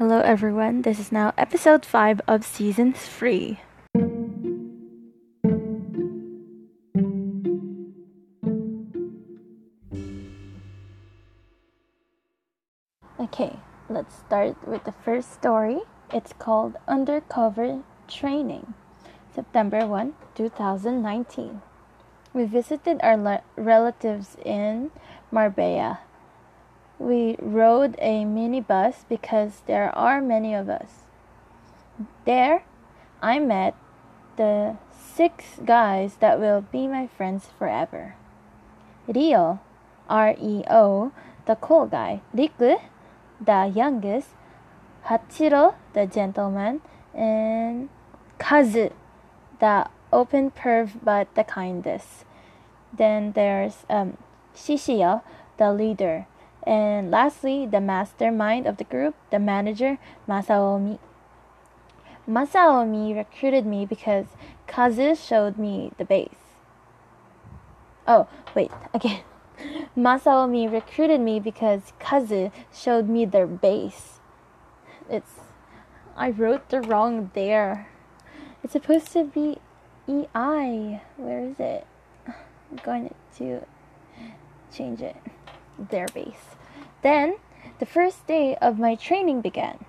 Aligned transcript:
Hello, 0.00 0.20
everyone. 0.20 0.82
This 0.82 1.00
is 1.00 1.10
now 1.10 1.34
episode 1.36 1.84
5 1.84 2.20
of 2.28 2.44
season 2.44 2.92
3. 2.92 3.58
Okay, 13.18 13.58
let's 13.90 14.14
start 14.14 14.54
with 14.68 14.84
the 14.84 14.94
first 15.02 15.32
story. 15.32 15.80
It's 16.14 16.32
called 16.32 16.76
Undercover 16.86 17.82
Training, 18.06 18.74
September 19.34 19.84
1, 19.84 20.14
2019. 20.36 21.60
We 22.32 22.44
visited 22.44 23.00
our 23.02 23.16
le- 23.16 23.42
relatives 23.56 24.36
in 24.44 24.92
Marbella. 25.32 25.98
We 26.98 27.36
rode 27.38 27.94
a 27.98 28.24
minibus 28.24 29.04
because 29.08 29.62
there 29.66 29.96
are 29.96 30.20
many 30.20 30.54
of 30.54 30.68
us. 30.68 31.06
There, 32.24 32.64
I 33.22 33.38
met 33.38 33.74
the 34.36 34.76
six 34.90 35.60
guys 35.64 36.16
that 36.20 36.40
will 36.40 36.60
be 36.60 36.86
my 36.86 37.06
friends 37.06 37.48
forever. 37.58 38.14
Rio, 39.06 39.60
R 40.08 40.34
E 40.40 40.64
O, 40.70 41.12
the 41.46 41.56
cool 41.56 41.86
guy. 41.86 42.20
Riku, 42.34 42.80
the 43.40 43.72
youngest. 43.74 44.28
Hachiro, 45.06 45.74
the 45.94 46.06
gentleman. 46.06 46.80
And 47.14 47.88
Kazu, 48.38 48.90
the 49.60 49.88
open 50.12 50.50
perv 50.50 50.98
but 51.02 51.34
the 51.34 51.44
kindest. 51.44 52.24
Then 52.92 53.32
there's 53.32 53.86
um, 53.88 54.16
Shishio, 54.54 55.22
the 55.56 55.72
leader. 55.72 56.26
And 56.68 57.10
lastly, 57.10 57.64
the 57.64 57.80
mastermind 57.80 58.66
of 58.66 58.76
the 58.76 58.84
group, 58.84 59.14
the 59.30 59.38
manager, 59.38 59.96
Masaomi. 60.28 60.98
Masaomi 62.28 63.16
recruited 63.16 63.64
me 63.64 63.86
because 63.86 64.26
Kazu 64.66 65.14
showed 65.14 65.56
me 65.56 65.92
the 65.96 66.04
base. 66.04 66.44
Oh, 68.06 68.28
wait, 68.54 68.70
again. 68.94 69.22
Masaomi 69.96 70.70
recruited 70.70 71.22
me 71.22 71.40
because 71.40 71.94
Kazu 71.98 72.50
showed 72.70 73.08
me 73.08 73.24
their 73.24 73.46
base. 73.46 74.20
It's 75.08 75.40
I 76.18 76.28
wrote 76.28 76.68
the 76.68 76.82
wrong 76.82 77.30
there. 77.32 77.88
It's 78.62 78.74
supposed 78.74 79.10
to 79.14 79.24
be 79.24 79.56
EI. 80.06 81.00
Where 81.16 81.40
is 81.40 81.58
it? 81.58 81.86
I'm 82.26 82.76
going 82.84 83.14
to 83.38 83.62
change 84.70 85.00
it. 85.00 85.16
Their 85.78 86.08
base. 86.08 86.57
Then 87.02 87.36
the 87.78 87.86
first 87.86 88.26
day 88.26 88.56
of 88.56 88.78
my 88.78 88.94
training 88.94 89.40
began. 89.40 89.84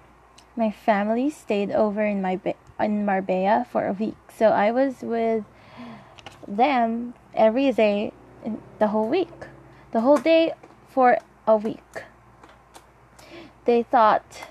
My 0.55 0.71
family 0.71 1.29
stayed 1.29 1.71
over 1.71 2.05
in 2.05 2.21
my 2.21 2.39
in 2.79 3.05
Marbella 3.05 3.65
for 3.69 3.87
a 3.87 3.93
week, 3.93 4.17
so 4.35 4.49
I 4.49 4.71
was 4.71 5.01
with 5.01 5.43
them 6.47 7.13
every 7.33 7.71
day 7.71 8.11
the 8.79 8.87
whole 8.87 9.07
week, 9.07 9.47
the 9.91 10.01
whole 10.01 10.17
day 10.17 10.53
for 10.87 11.17
a 11.47 11.57
week. 11.57 12.03
They 13.65 13.83
thought 13.83 14.47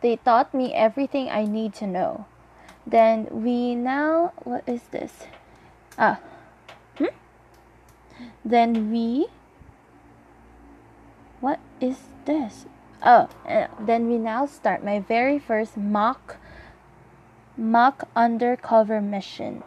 they 0.00 0.16
taught 0.16 0.52
me 0.52 0.74
everything 0.74 1.30
I 1.30 1.44
need 1.44 1.74
to 1.74 1.86
know. 1.86 2.26
Then 2.86 3.28
we 3.30 3.74
now 3.74 4.32
what 4.44 4.62
is 4.68 4.82
this? 4.90 5.24
Ah. 5.98 6.20
Hmm? 6.98 7.14
Then 8.44 8.90
we 8.90 9.28
what 11.44 11.60
is 11.78 11.98
this? 12.24 12.64
Oh, 13.04 13.28
then 13.78 14.08
we 14.08 14.16
now 14.16 14.46
start 14.46 14.82
my 14.82 14.98
very 14.98 15.38
first 15.38 15.76
mock 15.76 16.38
mock 17.54 18.08
undercover 18.16 19.02
mission. 19.02 19.62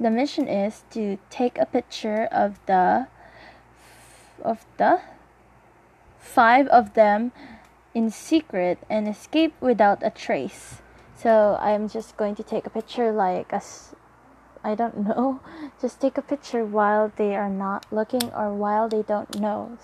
The 0.00 0.10
mission 0.10 0.48
is 0.48 0.84
to 0.92 1.18
take 1.28 1.58
a 1.58 1.66
picture 1.66 2.24
of 2.32 2.58
the 2.64 3.08
of 4.42 4.64
the 4.78 5.02
five 6.18 6.66
of 6.68 6.94
them 6.94 7.32
in 7.92 8.10
secret 8.10 8.78
and 8.88 9.06
escape 9.06 9.52
without 9.60 10.00
a 10.00 10.08
trace. 10.08 10.80
So 11.14 11.58
I'm 11.60 11.90
just 11.90 12.16
going 12.16 12.34
to 12.36 12.42
take 12.42 12.64
a 12.64 12.70
picture 12.70 13.12
like 13.12 13.52
a 13.52 13.60
I 14.64 14.74
don't 14.74 15.04
know, 15.08 15.40
just 15.78 16.00
take 16.00 16.16
a 16.16 16.22
picture 16.22 16.64
while 16.64 17.12
they 17.14 17.36
are 17.36 17.50
not 17.50 17.84
looking 17.92 18.32
or 18.32 18.54
while 18.54 18.88
they 18.88 19.02
don't 19.02 19.38
know. 19.38 19.76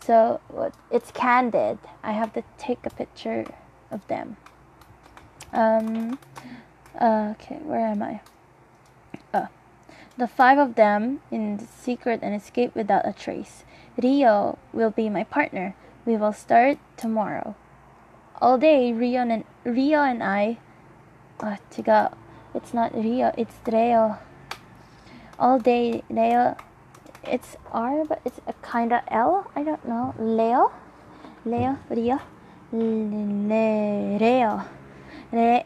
So 0.00 0.40
it's 0.90 1.10
candid. 1.10 1.78
I 2.02 2.12
have 2.12 2.32
to 2.32 2.42
take 2.58 2.84
a 2.84 2.90
picture 2.90 3.46
of 3.90 4.06
them. 4.08 4.36
Um, 5.52 6.18
okay, 7.00 7.58
where 7.62 7.86
am 7.86 8.02
I? 8.02 8.20
Uh, 9.32 9.46
the 10.16 10.26
five 10.26 10.58
of 10.58 10.74
them 10.74 11.20
in 11.30 11.66
secret 11.66 12.20
and 12.22 12.34
escape 12.34 12.74
without 12.74 13.06
a 13.06 13.12
trace. 13.12 13.64
Rio 14.00 14.58
will 14.72 14.90
be 14.90 15.08
my 15.08 15.24
partner. 15.24 15.74
We 16.06 16.16
will 16.16 16.32
start 16.32 16.78
tomorrow. 16.96 17.54
All 18.40 18.56
day, 18.56 18.92
Rio 18.92 19.20
and 19.20 19.44
Rio 19.64 20.02
and 20.02 20.22
I. 20.22 20.58
Oh, 21.42 21.56
tiga. 21.70 22.14
It's 22.54 22.72
not 22.72 22.94
Rio. 22.94 23.32
It's 23.36 23.54
Rio. 23.66 24.18
All 25.38 25.58
day, 25.58 26.02
Rio 26.08 26.56
it's 27.24 27.56
R, 27.72 28.04
but 28.04 28.20
it's 28.24 28.40
a 28.46 28.52
kind 28.62 28.92
of 28.92 29.02
L. 29.08 29.50
I 29.54 29.62
don't 29.62 29.86
know. 29.86 30.14
Leo, 30.18 30.72
Leo, 31.44 31.78
Rio, 31.88 32.20
Le, 32.72 34.18
Leo, 34.18 34.64
Leo 35.32 35.64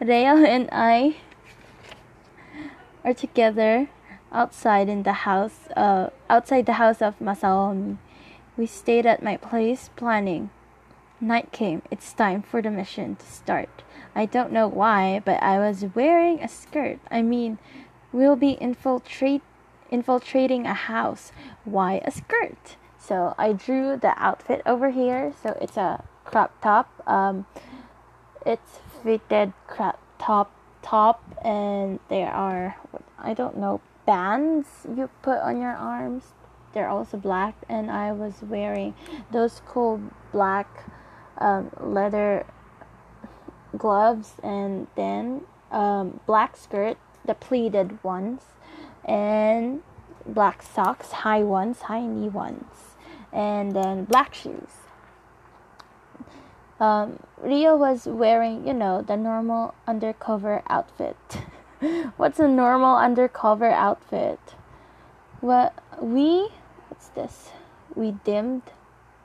and 0.44 0.68
I 0.72 1.16
are 3.04 3.14
together 3.14 3.88
outside 4.32 4.88
in 4.88 5.02
the 5.02 5.12
house. 5.12 5.68
Uh, 5.76 6.10
outside 6.28 6.66
the 6.66 6.74
house 6.74 7.02
of 7.02 7.18
Masaomi. 7.18 7.98
We 8.56 8.66
stayed 8.66 9.06
at 9.06 9.22
my 9.22 9.36
place 9.36 9.90
planning. 9.96 10.50
Night 11.20 11.52
came. 11.52 11.82
It's 11.90 12.12
time 12.12 12.42
for 12.42 12.60
the 12.60 12.70
mission 12.70 13.16
to 13.16 13.26
start. 13.26 13.82
I 14.14 14.26
don't 14.26 14.52
know 14.52 14.68
why, 14.68 15.22
but 15.24 15.42
I 15.42 15.58
was 15.58 15.86
wearing 15.94 16.40
a 16.40 16.48
skirt. 16.48 16.98
I 17.10 17.22
mean, 17.22 17.58
we'll 18.12 18.36
be 18.36 18.52
infiltrate 18.52 19.42
infiltrating 19.92 20.66
a 20.66 20.74
house. 20.74 21.30
Why 21.64 22.00
a 22.04 22.10
skirt? 22.10 22.76
So 22.98 23.34
I 23.38 23.52
drew 23.52 23.96
the 23.96 24.14
outfit 24.16 24.62
over 24.66 24.90
here. 24.90 25.32
So 25.42 25.56
it's 25.60 25.76
a 25.76 26.02
crop 26.24 26.60
top. 26.60 26.88
Um, 27.06 27.46
it's 28.44 28.80
fitted 29.02 29.52
crop 29.68 30.00
top 30.18 30.50
top, 30.82 31.22
and 31.44 32.00
there 32.08 32.30
are 32.30 32.76
I 33.18 33.34
don't 33.34 33.58
know 33.58 33.80
bands 34.06 34.66
you 34.96 35.08
put 35.22 35.38
on 35.38 35.60
your 35.60 35.76
arms. 35.76 36.24
They're 36.72 36.88
also 36.88 37.16
black, 37.18 37.54
and 37.68 37.90
I 37.90 38.12
was 38.12 38.42
wearing 38.42 38.94
those 39.30 39.60
cool 39.66 40.00
black 40.32 40.84
um, 41.38 41.70
leather 41.78 42.46
gloves, 43.76 44.34
and 44.42 44.86
then 44.96 45.42
um, 45.70 46.20
black 46.26 46.56
skirt, 46.56 46.96
the 47.24 47.34
pleated 47.34 48.02
ones, 48.02 48.42
and 49.04 49.82
black 50.26 50.62
socks, 50.62 51.12
high 51.12 51.42
ones, 51.42 51.82
high 51.82 52.06
knee 52.06 52.28
ones, 52.28 52.96
and 53.32 53.74
then 53.74 54.04
black 54.04 54.34
shoes. 54.34 54.70
Um, 56.80 57.20
Rio 57.40 57.76
was 57.76 58.06
wearing, 58.06 58.66
you 58.66 58.74
know, 58.74 59.02
the 59.02 59.16
normal 59.16 59.74
undercover 59.86 60.62
outfit. 60.68 61.16
what's 62.16 62.40
a 62.40 62.48
normal 62.48 62.96
undercover 62.96 63.70
outfit? 63.70 64.40
What 65.40 65.74
we, 66.00 66.48
what's 66.88 67.08
this? 67.08 67.50
We 67.94 68.12
dimmed, 68.24 68.62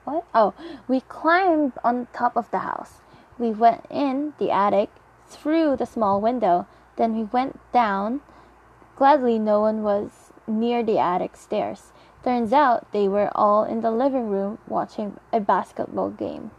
what? 0.04 0.24
Oh, 0.34 0.54
we 0.86 1.00
climbed 1.00 1.72
on 1.82 2.06
top 2.12 2.36
of 2.36 2.50
the 2.50 2.58
house. 2.58 3.00
We 3.38 3.50
went 3.50 3.86
in 3.90 4.34
the 4.38 4.50
attic 4.50 4.90
through 5.28 5.76
the 5.76 5.86
small 5.86 6.20
window. 6.20 6.66
Then 6.96 7.16
we 7.16 7.24
went 7.24 7.60
down 7.72 8.20
Gladly, 8.98 9.38
no 9.38 9.60
one 9.60 9.84
was 9.84 10.32
near 10.48 10.82
the 10.82 10.98
attic 10.98 11.36
stairs. 11.36 11.92
Turns 12.24 12.52
out 12.52 12.90
they 12.90 13.06
were 13.06 13.30
all 13.32 13.62
in 13.62 13.80
the 13.80 13.92
living 13.92 14.28
room 14.28 14.58
watching 14.66 15.20
a 15.32 15.38
basketball 15.38 16.10
game. 16.10 16.50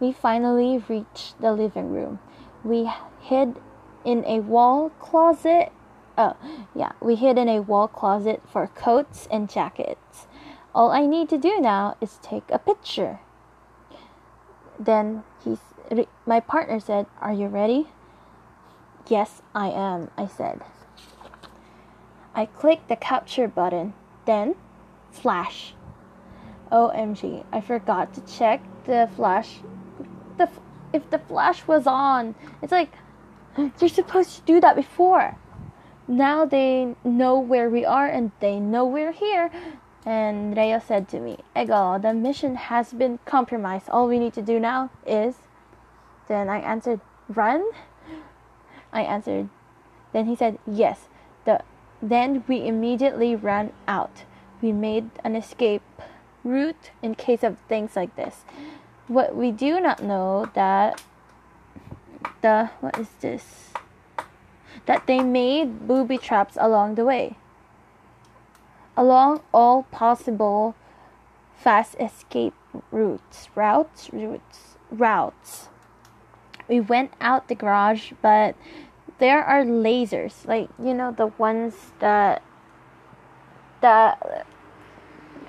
We 0.00 0.12
finally 0.12 0.82
reached 0.88 1.38
the 1.42 1.52
living 1.52 1.92
room. 1.92 2.20
We 2.64 2.90
hid 3.20 3.56
in 4.02 4.24
a 4.24 4.40
wall 4.40 4.88
closet. 4.98 5.72
Oh, 6.16 6.36
yeah, 6.74 6.92
we 7.02 7.16
hid 7.16 7.36
in 7.36 7.50
a 7.50 7.60
wall 7.60 7.86
closet 7.86 8.40
for 8.50 8.66
coats 8.68 9.28
and 9.30 9.50
jackets. 9.50 10.26
All 10.74 10.90
I 10.90 11.04
need 11.04 11.28
to 11.28 11.36
do 11.36 11.60
now 11.60 11.98
is 12.00 12.18
take 12.22 12.44
a 12.48 12.58
picture. 12.58 13.20
Then 14.80 15.22
he, 15.44 15.58
my 16.24 16.40
partner 16.40 16.80
said, 16.80 17.04
Are 17.20 17.34
you 17.34 17.48
ready? 17.48 17.88
Yes, 19.06 19.42
I 19.54 19.68
am, 19.68 20.10
I 20.16 20.26
said. 20.26 20.62
I 22.34 22.46
click 22.46 22.88
the 22.88 22.96
capture 22.96 23.48
button, 23.48 23.94
then 24.26 24.56
flash. 25.10 25.74
OMG, 26.72 27.44
I 27.52 27.60
forgot 27.60 28.14
to 28.14 28.20
check 28.22 28.62
the 28.84 29.08
flash. 29.14 29.60
The 30.36 30.48
if 30.92 31.10
the 31.10 31.18
flash 31.18 31.66
was 31.66 31.86
on, 31.86 32.34
it's 32.62 32.72
like 32.72 32.90
you're 33.56 33.88
supposed 33.88 34.36
to 34.36 34.42
do 34.42 34.60
that 34.60 34.76
before. 34.76 35.36
Now 36.06 36.44
they 36.44 36.94
know 37.02 37.38
where 37.38 37.70
we 37.70 37.84
are 37.84 38.06
and 38.06 38.32
they 38.40 38.60
know 38.60 38.84
we're 38.84 39.12
here. 39.12 39.50
And 40.04 40.54
Rhea 40.56 40.82
said 40.86 41.08
to 41.10 41.20
me, 41.20 41.38
Ego, 41.56 41.98
the 41.98 42.12
mission 42.12 42.56
has 42.56 42.92
been 42.92 43.18
compromised. 43.24 43.88
All 43.88 44.06
we 44.06 44.18
need 44.18 44.34
to 44.34 44.42
do 44.42 44.60
now 44.60 44.90
is. 45.06 45.36
Then 46.28 46.48
I 46.48 46.58
answered, 46.58 47.00
Run? 47.28 47.64
I 48.92 49.02
answered. 49.02 49.48
Then 50.12 50.26
he 50.26 50.36
said, 50.36 50.58
Yes. 50.66 51.08
The, 51.46 51.62
then 52.10 52.44
we 52.46 52.66
immediately 52.66 53.34
ran 53.34 53.72
out. 53.88 54.24
We 54.60 54.72
made 54.72 55.10
an 55.24 55.36
escape 55.36 55.82
route 56.44 56.90
in 57.02 57.14
case 57.14 57.42
of 57.42 57.58
things 57.68 57.96
like 57.96 58.14
this. 58.14 58.44
What 59.08 59.34
we 59.34 59.50
do 59.50 59.80
not 59.80 60.02
know 60.02 60.50
that 60.54 61.02
the 62.42 62.70
what 62.80 62.98
is 62.98 63.08
this? 63.20 63.70
That 64.84 65.06
they 65.06 65.20
made 65.20 65.86
booby 65.86 66.18
traps 66.18 66.58
along 66.60 66.96
the 66.96 67.06
way. 67.06 67.36
Along 68.96 69.40
all 69.52 69.84
possible 69.84 70.74
fast 71.56 71.96
escape 71.98 72.54
routes, 72.90 73.48
routes, 73.54 74.10
routes, 74.12 74.76
routes. 74.90 75.68
We 76.68 76.80
went 76.80 77.12
out 77.20 77.48
the 77.48 77.54
garage, 77.54 78.12
but 78.20 78.54
there 79.18 79.44
are 79.44 79.64
lasers, 79.64 80.46
like 80.46 80.68
you 80.78 80.94
know 80.94 81.12
the 81.12 81.26
ones 81.26 81.74
that 82.00 82.42
that 83.80 84.46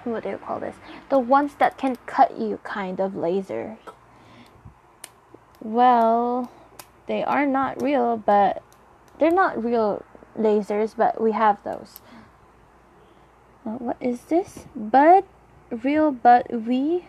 what 0.03 0.23
do 0.23 0.29
you 0.29 0.37
call 0.37 0.59
this? 0.59 0.75
The 1.09 1.19
ones 1.19 1.55
that 1.55 1.77
can 1.77 1.97
cut 2.05 2.37
you 2.37 2.59
kind 2.63 2.99
of 2.99 3.15
laser. 3.15 3.77
Well, 5.61 6.51
they 7.07 7.23
are 7.23 7.45
not 7.45 7.81
real, 7.81 8.17
but 8.17 8.61
they're 9.17 9.31
not 9.31 9.63
real 9.63 10.03
lasers, 10.37 10.95
but 10.95 11.19
we 11.19 11.31
have 11.31 11.63
those. 11.63 12.01
What 13.63 13.97
is 13.99 14.21
this? 14.21 14.65
But 14.75 15.25
real, 15.71 16.11
but 16.11 16.51
we. 16.51 17.07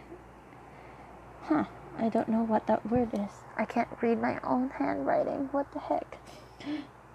Huh. 1.43 1.65
I 1.99 2.09
don't 2.09 2.29
know 2.29 2.45
what 2.45 2.67
that 2.67 2.91
word 2.91 3.11
is. 3.15 3.31
I 3.57 3.65
can't 3.65 3.89
read 4.03 4.21
my 4.21 4.39
own 4.45 4.71
handwriting. 4.71 5.49
What 5.53 5.73
the 5.73 5.79
heck? 5.79 6.19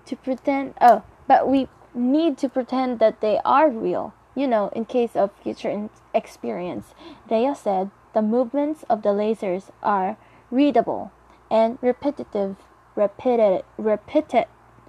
To 0.06 0.16
pretend. 0.16 0.74
Oh, 0.82 1.04
but 1.28 1.48
we 1.48 1.68
need 1.94 2.38
to 2.40 2.50
pretend 2.50 3.00
that 3.00 3.22
they 3.22 3.40
are 3.46 3.70
real. 3.70 4.14
You 4.36 4.48
know, 4.48 4.70
in 4.76 4.86
case 4.86 5.16
of 5.16 5.32
future 5.44 5.90
experience. 6.14 6.94
Rhea 7.30 7.56
said 7.56 7.92
the 8.14 8.22
movements 8.22 8.84
of 8.90 9.02
the 9.04 9.10
lasers 9.10 9.72
are 9.84 10.18
readable 10.50 11.12
and 11.50 11.78
repetitive 11.82 12.56
repeated 12.96 13.64
repeated 13.78 14.46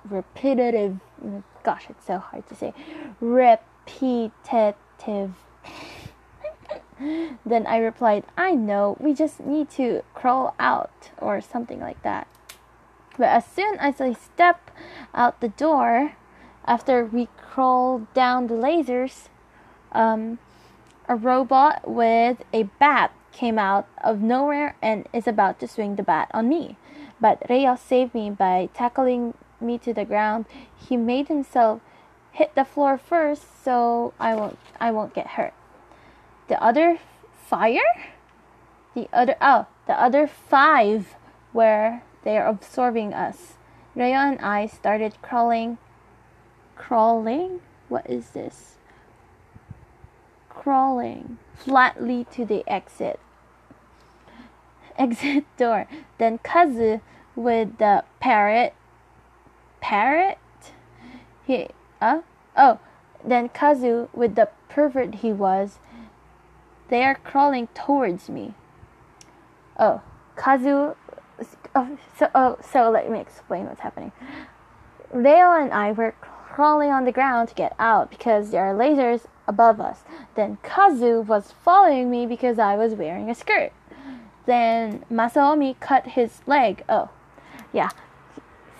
repetitive. 0.08 0.98
Gosh, 1.62 1.86
it's 1.88 2.06
so 2.06 2.18
hard 2.18 2.46
to 2.48 2.54
say. 2.54 2.74
Repetitive. 3.20 4.74
then 7.44 7.66
I 7.66 7.78
replied, 7.78 8.24
I 8.36 8.52
know, 8.52 8.96
we 9.00 9.14
just 9.14 9.40
need 9.40 9.70
to 9.70 10.02
crawl 10.14 10.54
out 10.58 11.10
or 11.18 11.40
something 11.40 11.80
like 11.80 12.02
that. 12.02 12.26
But 13.18 13.28
as 13.28 13.46
soon 13.46 13.76
as 13.78 14.00
I 14.00 14.12
step 14.14 14.70
out 15.14 15.40
the 15.40 15.48
door, 15.48 16.16
after 16.64 17.04
we 17.04 17.28
crawl 17.36 18.06
down 18.14 18.46
the 18.46 18.54
lasers, 18.54 19.28
um, 19.92 20.38
a 21.08 21.16
robot 21.16 21.88
with 21.88 22.42
a 22.52 22.64
bat 22.78 23.12
came 23.32 23.58
out 23.58 23.86
of 24.02 24.20
nowhere 24.20 24.76
and 24.80 25.08
is 25.12 25.26
about 25.26 25.58
to 25.60 25.68
swing 25.68 25.96
the 25.96 26.02
bat 26.02 26.30
on 26.32 26.48
me. 26.48 26.76
But 27.20 27.42
Rhea 27.48 27.76
saved 27.76 28.14
me 28.14 28.30
by 28.30 28.68
tackling 28.74 29.34
me 29.60 29.78
to 29.78 29.92
the 29.92 30.04
ground. 30.04 30.46
He 30.76 30.96
made 30.96 31.28
himself 31.28 31.80
hit 32.32 32.54
the 32.54 32.64
floor 32.64 32.98
first 32.98 33.62
so 33.62 34.14
I 34.18 34.34
won't 34.34 34.58
I 34.80 34.90
won't 34.90 35.14
get 35.14 35.38
hurt. 35.38 35.54
The 36.48 36.62
other 36.62 36.98
fire? 37.46 37.92
The 38.94 39.08
other 39.12 39.36
oh, 39.40 39.66
the 39.86 40.00
other 40.00 40.26
five 40.26 41.14
where 41.52 42.02
they 42.24 42.36
are 42.38 42.46
absorbing 42.46 43.12
us. 43.12 43.54
Rhea 43.94 44.16
and 44.16 44.40
I 44.40 44.66
started 44.66 45.20
crawling 45.22 45.78
crawling? 46.76 47.60
What 47.88 48.08
is 48.08 48.30
this? 48.30 48.76
Crawling 50.48 51.38
flatly 51.54 52.26
to 52.32 52.44
the 52.44 52.64
exit 52.66 53.20
exit 54.96 55.44
door. 55.56 55.86
Then 56.18 56.38
Kazu 56.38 57.00
with 57.34 57.78
the 57.78 58.04
parrot. 58.20 58.74
Parrot? 59.80 60.38
He, 61.44 61.68
uh, 62.00 62.20
oh, 62.56 62.78
then 63.24 63.48
Kazu 63.48 64.08
with 64.12 64.34
the 64.34 64.48
pervert 64.68 65.16
he 65.16 65.32
was. 65.32 65.78
They 66.88 67.04
are 67.04 67.14
crawling 67.14 67.68
towards 67.74 68.28
me. 68.28 68.54
Oh, 69.78 70.02
Kazu. 70.36 70.94
Oh, 71.74 71.98
so, 72.18 72.28
oh, 72.34 72.58
so 72.60 72.90
let 72.90 73.10
me 73.10 73.18
explain 73.20 73.66
what's 73.66 73.80
happening. 73.80 74.12
Leo 75.14 75.52
and 75.52 75.72
I 75.72 75.92
were 75.92 76.14
crawling 76.20 76.90
on 76.90 77.04
the 77.04 77.12
ground 77.12 77.48
to 77.48 77.54
get 77.54 77.74
out 77.78 78.10
because 78.10 78.50
there 78.50 78.64
are 78.64 78.74
lasers 78.74 79.24
above 79.46 79.80
us. 79.80 80.00
Then 80.34 80.58
Kazu 80.62 81.20
was 81.20 81.52
following 81.64 82.10
me 82.10 82.26
because 82.26 82.58
I 82.58 82.76
was 82.76 82.94
wearing 82.94 83.30
a 83.30 83.34
skirt. 83.34 83.72
Then 84.46 85.04
Masaomi 85.10 85.78
cut 85.80 86.08
his 86.08 86.40
leg. 86.46 86.84
Oh, 86.88 87.10
yeah. 87.72 87.90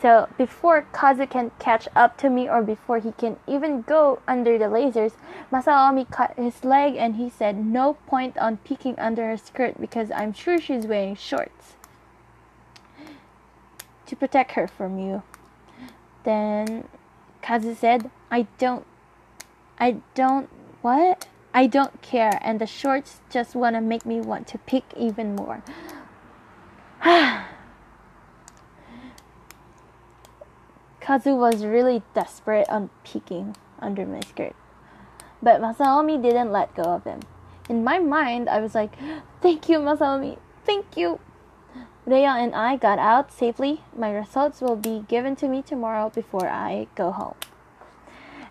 So 0.03 0.29
before 0.37 0.87
Kazu 0.93 1.27
can 1.27 1.53
catch 1.59 1.87
up 1.95 2.19
to 2.19 2.29
me 2.29 2.49
or 2.49 2.61
before 2.61 2.99
he 2.99 3.13
can 3.13 3.37
even 3.47 3.83
go 3.83 4.21
under 4.27 4.59
the 4.59 4.65
lasers, 4.65 5.13
Masaomi 5.53 6.11
cut 6.11 6.37
his 6.37 6.65
leg 6.65 6.97
and 6.97 7.17
he 7.17 7.31
said 7.31 7.65
no 7.65 7.95
point 8.07 8.37
on 8.37 8.57
peeking 8.59 8.99
under 8.99 9.29
her 9.29 9.37
skirt 9.37 9.81
because 9.81 10.11
I'm 10.11 10.33
sure 10.33 10.61
she's 10.61 10.87
wearing 10.87 11.15
shorts. 11.15 11.77
To 14.13 14.17
protect 14.17 14.53
her 14.53 14.69
from 14.69 14.99
you. 14.99 15.23
Then 16.25 16.87
Kazu 17.41 17.75
said, 17.75 18.11
I 18.31 18.47
don't 18.59 18.85
I 19.79 20.03
don't 20.15 20.51
what? 20.83 21.27
I 21.55 21.67
don't 21.67 22.03
care, 22.03 22.39
and 22.43 22.61
the 22.61 22.67
shorts 22.67 23.23
just 23.31 23.55
want 23.55 23.75
to 23.75 23.81
make 23.81 24.05
me 24.05 24.21
want 24.21 24.47
to 24.49 24.59
pick 24.59 24.85
even 24.99 25.35
more. 25.35 25.63
Kazu 31.01 31.35
was 31.35 31.65
really 31.65 32.03
desperate 32.13 32.69
on 32.69 32.91
peeking 33.05 33.57
under 33.79 34.05
my 34.05 34.21
skirt. 34.21 34.55
But 35.43 35.63
Masaomi 35.63 36.23
didn't 36.23 36.53
let 36.53 36.75
go 36.75 36.83
of 36.83 37.05
him. 37.05 37.21
In 37.71 37.83
my 37.83 37.99
mind, 37.99 38.51
I 38.51 38.61
was 38.61 38.75
like, 38.75 38.93
Thank 39.41 39.71
you, 39.71 39.79
Masaomi. 39.79 40.37
Thank 40.67 40.99
you. 40.99 41.19
Rhea 42.05 42.31
and 42.31 42.55
I 42.55 42.77
got 42.77 42.99
out 42.99 43.33
safely. 43.33 43.83
My 43.97 44.11
results 44.11 44.61
will 44.61 44.77
be 44.77 45.05
given 45.09 45.37
to 45.37 45.49
me 45.49 45.63
tomorrow 45.63 46.11
before 46.11 46.49
I 46.49 46.89
go 46.97 47.13
home. 47.13 47.37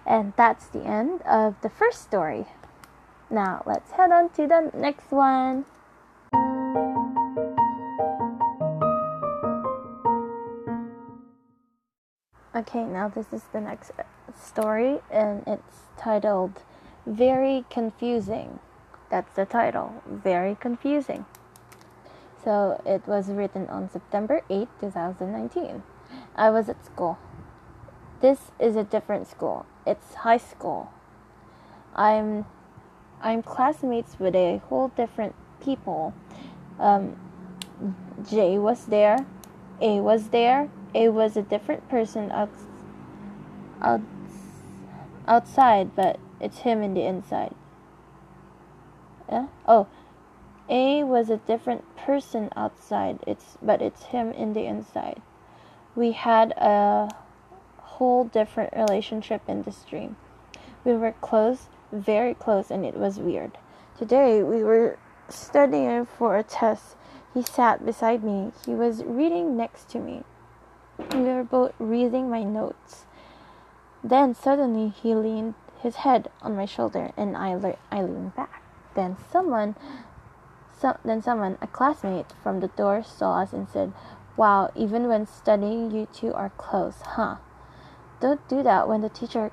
And 0.06 0.34
that's 0.38 0.68
the 0.68 0.84
end 0.84 1.22
of 1.24 1.56
the 1.62 1.70
first 1.70 2.02
story. 2.02 2.48
Now 3.30 3.64
let's 3.66 3.92
head 3.92 4.12
on 4.12 4.30
to 4.32 4.48
the 4.48 4.72
next 4.74 5.12
one. 5.12 5.66
Okay, 12.54 12.84
now 12.84 13.08
this 13.08 13.32
is 13.32 13.44
the 13.54 13.62
next 13.62 13.92
story, 14.38 15.00
and 15.10 15.44
it's 15.48 15.84
titled 15.98 16.64
Very 17.06 17.64
Confusing. 17.70 18.60
That's 19.10 19.34
the 19.36 19.46
title, 19.46 20.04
Very 20.06 20.56
Confusing. 20.56 21.26
So 22.44 22.82
it 22.86 23.08
was 23.08 23.30
written 23.30 23.68
on 23.68 23.90
September 23.90 24.42
8, 24.50 24.68
2019. 24.80 25.84
I 26.36 26.50
was 26.50 26.70
at 26.70 26.84
school. 26.86 27.20
This 28.20 28.52
is 28.60 28.76
a 28.76 28.84
different 28.84 29.28
school, 29.28 29.66
it's 29.86 30.14
high 30.14 30.38
school. 30.38 30.92
I'm 31.96 32.46
I'm 33.22 33.44
classmates 33.44 34.20
with 34.20 34.36
a 34.36 34.62
whole 34.70 34.90
different 34.90 35.36
people. 35.60 36.14
Um, 36.80 37.16
J 38.30 38.58
was 38.58 38.86
there, 38.86 39.26
A 39.82 40.00
was 40.00 40.30
there. 40.30 40.70
A 40.94 41.10
was 41.10 41.38
a 41.38 41.42
different 41.42 41.88
person 41.88 42.32
out, 42.32 42.50
out, 43.82 44.02
outside, 45.26 45.96
but 45.96 46.20
it's 46.42 46.60
him 46.60 46.84
in 46.84 46.94
the 46.94 47.04
inside. 47.06 47.56
Yeah? 49.30 49.48
Oh, 49.66 49.88
A 50.72 51.04
was 51.04 51.30
a 51.30 51.38
different 51.38 51.84
person 51.98 52.50
outside. 52.56 53.20
It's 53.28 53.58
but 53.62 53.82
it's 53.82 54.06
him 54.06 54.32
in 54.32 54.54
the 54.54 54.66
inside. 54.66 55.22
We 55.96 56.14
had 56.14 56.52
a 56.52 57.10
whole 57.78 58.24
different 58.24 58.74
relationship 58.74 59.42
in 59.48 59.64
this 59.64 59.84
dream. 59.84 60.16
We 60.84 60.94
were 60.94 61.12
close 61.12 61.68
very 61.92 62.34
close 62.34 62.72
and 62.72 62.86
it 62.86 62.96
was 62.96 63.20
weird. 63.20 63.58
Today 63.98 64.42
we 64.42 64.64
were 64.64 64.98
studying 65.30 66.06
for 66.06 66.38
a 66.38 66.44
test. 66.44 66.96
He 67.34 67.42
sat 67.42 67.86
beside 67.86 68.24
me. 68.24 68.52
He 68.66 68.74
was 68.74 69.04
reading 69.04 69.58
next 69.58 69.90
to 69.90 70.00
me. 70.00 70.24
We 71.14 71.22
were 71.22 71.44
both 71.44 71.74
reading 71.80 72.30
my 72.30 72.44
notes. 72.44 73.06
Then 74.04 74.34
suddenly 74.34 74.90
he 74.90 75.14
leaned 75.14 75.56
his 75.82 75.98
head 75.98 76.30
on 76.42 76.56
my 76.56 76.66
shoulder 76.66 77.12
and 77.18 77.36
I, 77.36 77.56
le- 77.56 77.78
I 77.92 78.02
leaned 78.02 78.36
back. 78.36 78.64
Then 78.96 79.18
someone, 79.32 79.76
so- 80.82 80.98
then 81.06 81.22
someone, 81.22 81.58
a 81.62 81.68
classmate 81.68 82.34
from 82.42 82.60
the 82.60 82.68
door 82.70 83.04
saw 83.04 83.42
us 83.42 83.54
and 83.54 83.70
said, 83.70 83.94
Wow, 84.36 84.72
even 84.76 85.08
when 85.08 85.28
studying, 85.28 85.92
you 85.92 86.08
two 86.12 86.34
are 86.34 86.50
close, 86.58 87.02
huh? 87.02 87.36
Don't 88.20 88.48
do 88.48 88.64
that 88.64 88.88
when 88.88 89.02
the 89.02 89.10
teacher 89.10 89.52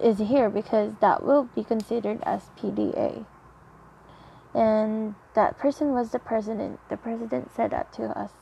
is 0.00 0.18
here 0.18 0.50
because 0.50 0.94
that 1.00 1.22
will 1.22 1.44
be 1.54 1.62
considered 1.62 2.20
as 2.24 2.50
PDA. 2.58 3.24
And 4.54 5.14
that 5.34 5.58
person 5.58 5.92
was 5.92 6.10
the 6.10 6.18
president. 6.18 6.80
The 6.88 6.96
president 6.96 7.50
said 7.54 7.70
that 7.70 7.92
to 7.94 8.04
us. 8.18 8.32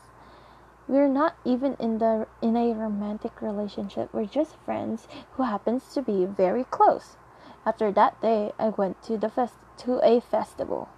We're 0.87 1.09
not 1.09 1.37
even 1.45 1.77
in 1.79 1.99
the 1.99 2.27
in 2.41 2.57
a 2.57 2.73
romantic 2.73 3.43
relationship. 3.43 4.09
We're 4.15 4.25
just 4.25 4.57
friends 4.65 5.07
who 5.33 5.43
happens 5.43 5.93
to 5.93 6.01
be 6.01 6.25
very 6.25 6.65
close. 6.65 7.19
After 7.67 7.93
that 7.93 8.21
day, 8.23 8.53
I 8.59 8.71
went 8.71 9.03
to 9.03 9.19
the 9.19 9.29
fest 9.29 9.55
to 9.79 10.01
a 10.03 10.21
festival. 10.21 10.89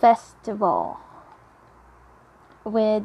Festival 0.00 0.98
with 2.64 3.04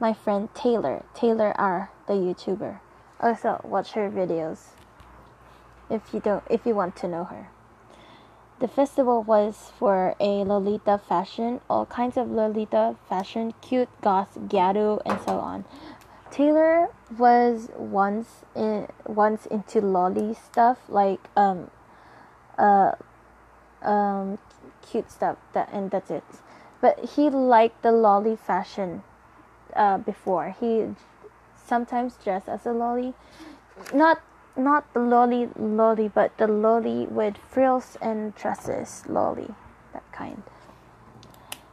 my 0.00 0.12
friend 0.12 0.48
Taylor. 0.54 1.04
Taylor 1.14 1.54
R, 1.58 1.90
the 2.06 2.14
YouTuber. 2.14 2.80
Also, 3.20 3.60
watch 3.64 3.92
her 3.92 4.10
videos 4.10 4.70
if 5.88 6.12
you 6.12 6.20
don't 6.20 6.42
if 6.50 6.66
you 6.66 6.74
want 6.74 6.96
to 6.96 7.08
know 7.08 7.24
her. 7.24 7.48
The 8.58 8.68
festival 8.68 9.22
was 9.22 9.70
for 9.78 10.14
a 10.18 10.42
Lolita 10.44 10.98
fashion, 10.98 11.60
all 11.68 11.86
kinds 11.86 12.16
of 12.16 12.30
Lolita 12.30 12.96
fashion, 13.08 13.52
cute, 13.60 13.88
goth, 14.00 14.38
gyaru, 14.48 15.02
and 15.04 15.20
so 15.26 15.38
on. 15.38 15.64
Taylor 16.30 16.88
was 17.16 17.68
once 17.76 18.44
in, 18.54 18.88
once 19.06 19.46
into 19.46 19.80
lolly 19.80 20.34
stuff 20.34 20.78
like 20.88 21.20
um 21.36 21.70
uh 22.58 22.92
um 23.82 24.38
cute 24.90 25.10
stuff 25.10 25.36
that 25.52 25.68
and 25.72 25.90
that's 25.90 26.10
it. 26.10 26.24
But 26.80 27.16
he 27.16 27.30
liked 27.30 27.82
the 27.82 27.92
lolly 27.92 28.36
fashion 28.36 29.02
uh, 29.74 29.98
before. 29.98 30.54
He 30.58 30.94
sometimes 31.66 32.14
dressed 32.22 32.48
as 32.48 32.66
a 32.66 32.72
lolly, 32.72 33.14
not 33.92 34.22
not 34.56 34.92
the 34.94 35.00
lolly 35.00 35.50
lolly, 35.58 36.08
but 36.08 36.36
the 36.38 36.46
lolly 36.46 37.06
with 37.06 37.36
frills 37.36 37.96
and 38.00 38.34
tresses 38.34 39.04
lolly, 39.06 39.54
that 39.92 40.10
kind. 40.12 40.42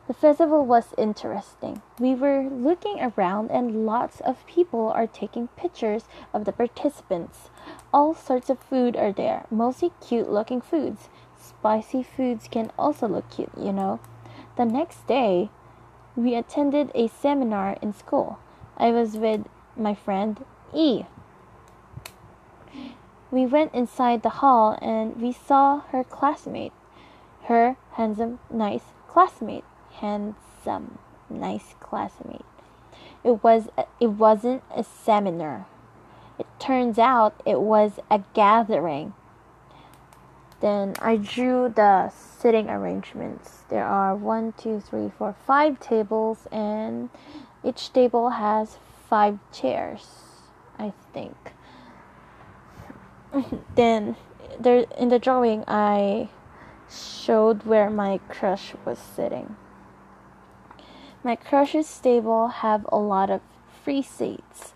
The 0.05 0.13
festival 0.13 0.65
was 0.65 0.93
interesting. 0.97 1.81
We 1.97 2.13
were 2.13 2.49
looking 2.49 2.99
around, 2.99 3.51
and 3.51 3.85
lots 3.85 4.19
of 4.19 4.45
people 4.45 4.89
are 4.89 5.07
taking 5.07 5.47
pictures 5.55 6.03
of 6.33 6.43
the 6.43 6.51
participants. 6.51 7.49
All 7.93 8.13
sorts 8.13 8.49
of 8.49 8.59
food 8.59 8.97
are 8.97 9.13
there, 9.13 9.45
mostly 9.49 9.93
cute 10.05 10.29
looking 10.29 10.59
foods. 10.59 11.07
Spicy 11.63 12.03
foods 12.03 12.49
can 12.51 12.69
also 12.77 13.07
look 13.07 13.29
cute, 13.29 13.49
you 13.57 13.71
know. 13.71 14.01
The 14.57 14.65
next 14.65 15.07
day, 15.07 15.49
we 16.13 16.35
attended 16.35 16.91
a 16.93 17.07
seminar 17.07 17.77
in 17.81 17.93
school. 17.93 18.37
I 18.75 18.91
was 18.91 19.15
with 19.15 19.45
my 19.77 19.95
friend 19.95 20.43
E. 20.73 21.03
We 23.31 23.45
went 23.45 23.73
inside 23.73 24.23
the 24.23 24.43
hall 24.43 24.77
and 24.81 25.15
we 25.15 25.31
saw 25.31 25.79
her 25.91 26.03
classmate, 26.03 26.73
her 27.43 27.77
handsome, 27.93 28.39
nice 28.51 28.83
classmate, 29.07 29.63
handsome, 30.01 30.97
nice 31.29 31.75
classmate. 31.79 32.43
It 33.23 33.41
was 33.41 33.69
it 34.01 34.07
wasn't 34.07 34.63
a 34.75 34.83
seminar. 34.83 35.67
It 36.37 36.47
turns 36.59 36.99
out 36.99 37.41
it 37.45 37.61
was 37.61 38.01
a 38.11 38.21
gathering. 38.33 39.13
Then 40.63 40.93
I 41.01 41.17
drew 41.17 41.67
the 41.67 42.09
sitting 42.09 42.69
arrangements. 42.69 43.65
There 43.67 43.83
are 43.83 44.15
one, 44.15 44.53
two, 44.53 44.79
three, 44.79 45.11
four, 45.17 45.35
five 45.45 45.77
tables, 45.81 46.47
and 46.53 47.09
each 47.65 47.91
table 47.91 48.29
has 48.29 48.77
five 49.09 49.39
chairs, 49.51 50.07
I 50.79 50.93
think. 51.11 51.35
then 53.75 54.15
there 54.57 54.85
in 54.97 55.09
the 55.09 55.19
drawing 55.19 55.65
I 55.67 56.29
showed 56.89 57.65
where 57.65 57.89
my 57.89 58.19
crush 58.29 58.73
was 58.85 58.99
sitting. 58.99 59.57
My 61.25 61.35
crush's 61.35 61.99
table 61.99 62.47
have 62.47 62.85
a 62.89 62.97
lot 62.97 63.29
of 63.29 63.41
free 63.83 64.01
seats. 64.01 64.71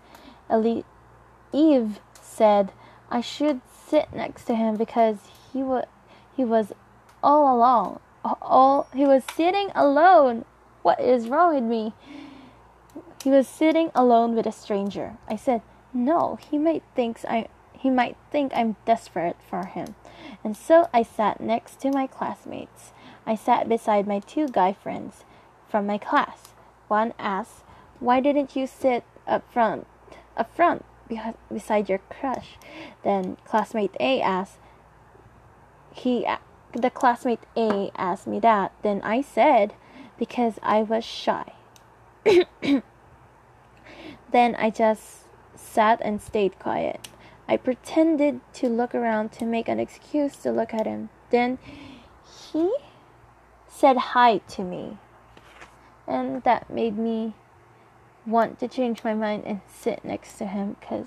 Eve 1.50 2.00
said 2.20 2.72
I 3.10 3.22
should 3.22 3.62
sit 3.72 4.12
next 4.12 4.44
to 4.44 4.54
him 4.54 4.76
because 4.76 5.16
he 5.52 5.62
was 5.62 5.84
he 6.36 6.44
was 6.44 6.72
all 7.22 7.56
alone. 7.56 8.00
All 8.24 8.88
he 8.94 9.04
was 9.04 9.24
sitting 9.34 9.70
alone. 9.74 10.44
What 10.82 11.00
is 11.00 11.28
wrong 11.28 11.54
with 11.54 11.64
me? 11.64 11.94
He 13.22 13.30
was 13.30 13.48
sitting 13.48 13.90
alone 13.94 14.34
with 14.34 14.46
a 14.46 14.52
stranger. 14.52 15.16
I 15.28 15.36
said, 15.36 15.62
"No, 15.92 16.38
he 16.50 16.58
might 16.58 16.82
thinks 16.94 17.24
I 17.24 17.48
he 17.78 17.90
might 17.90 18.16
think 18.30 18.52
I'm 18.54 18.76
desperate 18.84 19.36
for 19.48 19.66
him. 19.66 19.94
And 20.42 20.56
so 20.56 20.88
I 20.92 21.04
sat 21.04 21.40
next 21.40 21.80
to 21.80 21.92
my 21.92 22.06
classmates. 22.06 22.92
I 23.24 23.36
sat 23.36 23.68
beside 23.68 24.06
my 24.06 24.18
two 24.18 24.48
guy 24.48 24.72
friends 24.72 25.24
from 25.68 25.86
my 25.86 25.98
class. 25.98 26.54
One 26.88 27.14
asked, 27.18 27.62
Why 28.00 28.20
didn't 28.20 28.56
you 28.56 28.66
sit 28.66 29.04
up 29.26 29.44
front, 29.52 29.86
up 30.36 30.54
front 30.54 30.84
beside 31.52 31.88
your 31.88 32.00
crush? 32.10 32.58
Then 33.04 33.36
classmate 33.44 33.94
A 34.00 34.20
asked, 34.20 34.58
he, 35.98 36.26
the 36.72 36.90
classmate 36.90 37.40
A 37.56 37.90
asked 37.96 38.26
me 38.26 38.40
that. 38.40 38.72
Then 38.82 39.00
I 39.02 39.20
said, 39.22 39.74
Because 40.18 40.58
I 40.62 40.82
was 40.82 41.04
shy. 41.04 41.52
then 44.32 44.54
I 44.56 44.70
just 44.70 45.24
sat 45.54 46.00
and 46.02 46.20
stayed 46.20 46.58
quiet. 46.58 47.08
I 47.48 47.56
pretended 47.56 48.40
to 48.54 48.68
look 48.68 48.94
around 48.94 49.32
to 49.32 49.44
make 49.44 49.68
an 49.68 49.80
excuse 49.80 50.36
to 50.38 50.52
look 50.52 50.74
at 50.74 50.86
him. 50.86 51.08
Then 51.30 51.58
he 52.52 52.70
said 53.66 53.96
hi 53.96 54.38
to 54.38 54.62
me. 54.62 54.98
And 56.06 56.42
that 56.42 56.70
made 56.70 56.98
me 56.98 57.34
want 58.26 58.58
to 58.60 58.68
change 58.68 59.04
my 59.04 59.14
mind 59.14 59.44
and 59.46 59.60
sit 59.66 60.04
next 60.04 60.36
to 60.38 60.46
him 60.46 60.76
because 60.78 61.06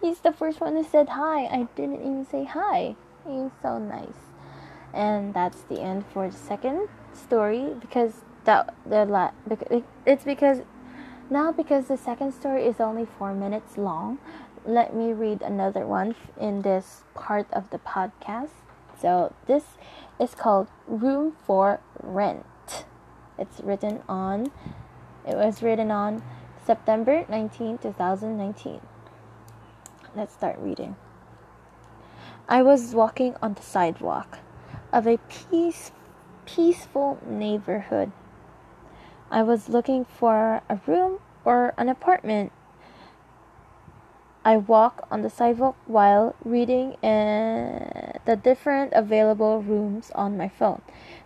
he's 0.00 0.20
the 0.20 0.32
first 0.32 0.60
one 0.60 0.76
who 0.76 0.84
said 0.84 1.10
hi. 1.10 1.46
I 1.46 1.68
didn't 1.74 2.00
even 2.00 2.26
say 2.26 2.44
hi. 2.44 2.96
He's 3.26 3.50
so 3.62 3.78
nice. 3.78 4.30
And 4.92 5.34
that's 5.34 5.62
the 5.62 5.80
end 5.80 6.04
for 6.12 6.28
the 6.28 6.36
second 6.36 6.88
story 7.12 7.74
because 7.80 8.22
that 8.44 8.74
the 8.84 9.04
la- 9.04 9.30
it's 10.04 10.24
because 10.24 10.58
now 11.30 11.50
because 11.50 11.86
the 11.86 11.96
second 11.96 12.32
story 12.32 12.66
is 12.66 12.80
only 12.80 13.06
4 13.06 13.34
minutes 13.34 13.78
long 13.78 14.18
let 14.66 14.94
me 14.94 15.12
read 15.12 15.42
another 15.42 15.86
one 15.86 16.14
in 16.40 16.62
this 16.62 17.02
part 17.14 17.46
of 17.52 17.70
the 17.70 17.78
podcast. 17.78 18.50
So 18.98 19.34
this 19.46 19.64
is 20.18 20.34
called 20.34 20.68
Room 20.86 21.36
for 21.46 21.80
Rent. 22.02 22.84
It's 23.38 23.60
written 23.60 24.02
on 24.08 24.50
it 25.26 25.36
was 25.36 25.62
written 25.62 25.90
on 25.90 26.22
September 26.64 27.24
19, 27.28 27.78
2019. 27.78 28.80
Let's 30.14 30.34
start 30.34 30.58
reading. 30.58 30.96
I 32.48 32.62
was 32.62 32.94
walking 32.94 33.36
on 33.42 33.54
the 33.54 33.62
sidewalk 33.62 34.38
of 34.92 35.06
a 35.06 35.18
peace, 35.28 35.92
peaceful 36.44 37.18
neighborhood. 37.26 38.12
I 39.30 39.42
was 39.42 39.68
looking 39.68 40.04
for 40.04 40.62
a 40.68 40.78
room 40.86 41.20
or 41.44 41.72
an 41.78 41.88
apartment 41.88 42.52
I 44.44 44.58
walk 44.58 45.08
on 45.10 45.22
the 45.22 45.30
sidewalk 45.30 45.74
while 45.86 46.36
reading 46.44 46.96
uh, 46.96 48.18
the 48.26 48.36
different 48.36 48.92
available 48.92 49.62
rooms 49.62 50.10
on 50.14 50.36
my 50.36 50.48
phone. 50.48 50.82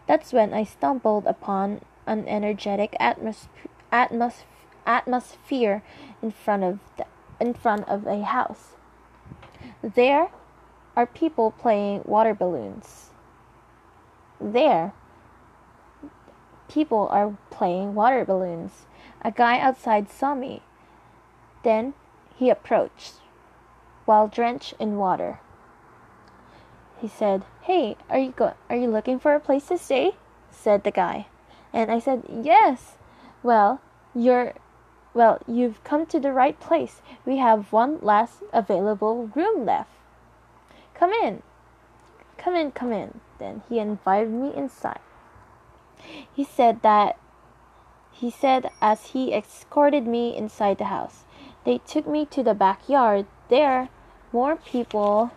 That's 0.06 0.32
when 0.32 0.54
I 0.54 0.62
stumbled 0.62 1.26
upon 1.26 1.80
an 2.06 2.28
energetic 2.28 2.94
atmos- 3.00 3.48
atmos- 3.92 4.44
atmosphere 4.86 5.82
in 6.22 6.30
front 6.30 6.62
of 6.62 6.78
the, 6.96 7.06
in 7.40 7.54
front 7.54 7.88
of 7.88 8.06
a 8.06 8.22
house. 8.22 8.76
There 9.82 10.28
are 10.98 11.06
people 11.06 11.52
playing 11.52 12.02
water 12.04 12.34
balloons. 12.34 13.10
There, 14.40 14.92
people 16.66 17.06
are 17.12 17.38
playing 17.50 17.94
water 17.94 18.24
balloons. 18.24 18.86
A 19.22 19.30
guy 19.30 19.60
outside 19.60 20.10
saw 20.10 20.34
me. 20.34 20.62
Then 21.62 21.94
he 22.34 22.50
approached, 22.50 23.14
while 24.06 24.26
drenched 24.26 24.74
in 24.80 24.98
water. 24.98 25.38
he 27.00 27.06
said, 27.06 27.44
"Hey, 27.62 27.96
are 28.10 28.18
you 28.18 28.32
go- 28.32 28.54
are 28.68 28.74
you 28.74 28.88
looking 28.88 29.20
for 29.20 29.34
a 29.34 29.40
place 29.40 29.68
to 29.68 29.78
stay?" 29.78 30.16
said 30.50 30.82
the 30.82 30.90
guy. 30.90 31.26
And 31.72 31.92
I 31.92 32.00
said, 32.00 32.24
"Yes." 32.28 32.98
Well, 33.44 33.80
you're 34.16 34.54
well, 35.14 35.38
you've 35.46 35.84
come 35.84 36.06
to 36.06 36.18
the 36.18 36.32
right 36.32 36.58
place. 36.58 37.02
We 37.24 37.36
have 37.36 37.72
one 37.72 38.00
last 38.02 38.42
available 38.52 39.30
room 39.36 39.64
left. 39.64 39.97
Come 40.98 41.12
in. 41.12 41.42
Come 42.36 42.56
in, 42.56 42.72
come 42.72 42.92
in. 42.92 43.20
Then 43.38 43.62
he 43.68 43.78
invited 43.78 44.30
me 44.30 44.52
inside. 44.54 45.00
He 46.34 46.42
said 46.42 46.82
that 46.82 47.16
he 48.10 48.30
said 48.30 48.70
as 48.80 49.10
he 49.10 49.32
escorted 49.32 50.06
me 50.06 50.36
inside 50.36 50.78
the 50.78 50.86
house. 50.86 51.24
They 51.64 51.78
took 51.78 52.06
me 52.06 52.26
to 52.26 52.42
the 52.42 52.54
backyard. 52.54 53.26
There, 53.48 53.90
more 54.32 54.56
people 54.56 55.30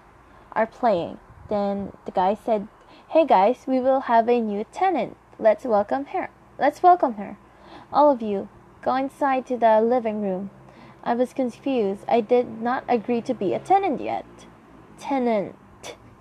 are 0.53 0.65
playing. 0.65 1.19
Then 1.47 1.91
the 2.05 2.11
guy 2.11 2.33
said, 2.33 2.67
"Hey 3.09 3.25
guys, 3.25 3.65
we 3.67 3.79
will 3.79 4.01
have 4.01 4.27
a 4.27 4.41
new 4.41 4.63
tenant. 4.71 5.15
Let's 5.37 5.65
welcome 5.65 6.05
her. 6.05 6.31
Let's 6.57 6.81
welcome 6.81 7.15
her. 7.15 7.37
All 7.93 8.09
of 8.09 8.21
you, 8.21 8.49
go 8.81 8.95
inside 8.95 9.45
to 9.47 9.57
the 9.57 9.79
living 9.79 10.23
room." 10.23 10.49
I 11.03 11.13
was 11.13 11.33
confused. 11.33 12.05
I 12.07 12.21
did 12.21 12.61
not 12.61 12.83
agree 12.87 13.21
to 13.21 13.33
be 13.35 13.53
a 13.53 13.59
tenant 13.59 14.01
yet. 14.01 14.25
Tenant 15.01 15.55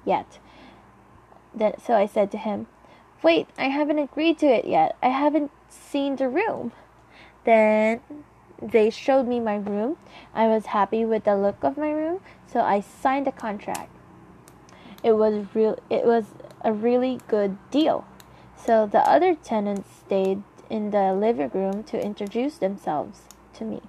yet. 0.04 0.38
Then 1.54 1.74
so 1.78 1.94
I 1.94 2.06
said 2.06 2.30
to 2.32 2.38
him, 2.38 2.66
"Wait, 3.22 3.46
I 3.58 3.68
haven't 3.68 3.98
agreed 3.98 4.38
to 4.38 4.46
it 4.46 4.64
yet. 4.64 4.96
I 5.02 5.10
haven't 5.10 5.52
seen 5.68 6.16
the 6.16 6.28
room." 6.28 6.72
Then 7.44 8.00
they 8.60 8.90
showed 8.90 9.26
me 9.28 9.38
my 9.40 9.56
room. 9.56 9.96
I 10.34 10.48
was 10.48 10.66
happy 10.66 11.04
with 11.04 11.24
the 11.24 11.36
look 11.36 11.62
of 11.62 11.76
my 11.76 11.90
room, 11.90 12.20
so 12.46 12.60
I 12.60 12.80
signed 12.80 13.26
the 13.26 13.32
contract. 13.32 13.90
It 15.02 15.12
was 15.12 15.54
real 15.54 15.78
it 15.88 16.04
was 16.04 16.24
a 16.62 16.72
really 16.72 17.20
good 17.28 17.56
deal. 17.70 18.04
So 18.56 18.86
the 18.86 19.00
other 19.08 19.34
tenants 19.34 19.88
stayed 20.04 20.42
in 20.68 20.90
the 20.90 21.14
living 21.14 21.50
room 21.52 21.82
to 21.84 22.02
introduce 22.02 22.58
themselves 22.58 23.22
to 23.54 23.64
me. 23.64 23.82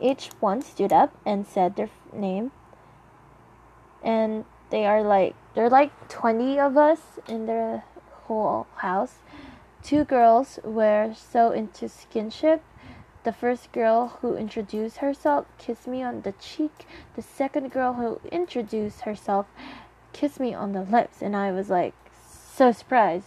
Each 0.00 0.30
one 0.40 0.62
stood 0.62 0.92
up 0.92 1.16
and 1.26 1.46
said 1.46 1.76
their 1.76 1.90
name. 2.12 2.52
And 4.02 4.44
they 4.70 4.86
are 4.86 5.02
like 5.02 5.34
there 5.54 5.64
are 5.64 5.70
like 5.70 6.08
20 6.08 6.58
of 6.60 6.76
us 6.76 7.00
in 7.28 7.46
their 7.46 7.84
whole 8.26 8.66
house. 8.76 9.16
Two 9.82 10.04
girls 10.04 10.58
were 10.64 11.14
so 11.14 11.50
into 11.50 11.86
skinship 11.86 12.60
the 13.28 13.32
first 13.32 13.72
girl 13.72 14.18
who 14.22 14.36
introduced 14.36 14.98
herself 14.98 15.44
kissed 15.58 15.86
me 15.86 16.02
on 16.02 16.22
the 16.22 16.32
cheek. 16.32 16.86
The 17.14 17.20
second 17.20 17.70
girl 17.70 17.92
who 17.92 18.20
introduced 18.32 19.02
herself 19.02 19.44
kissed 20.14 20.40
me 20.40 20.54
on 20.54 20.72
the 20.72 20.82
lips, 20.82 21.20
and 21.20 21.36
I 21.36 21.52
was 21.52 21.68
like 21.68 21.94
so 22.56 22.72
surprised. 22.72 23.26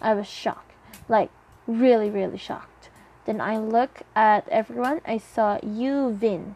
I 0.00 0.14
was 0.14 0.28
shocked, 0.28 0.70
like 1.08 1.30
really, 1.66 2.10
really 2.10 2.38
shocked. 2.38 2.90
Then 3.24 3.40
I 3.40 3.58
look 3.58 4.02
at 4.14 4.48
everyone. 4.50 5.00
I 5.04 5.18
saw 5.18 5.58
Yuvin. 5.58 6.54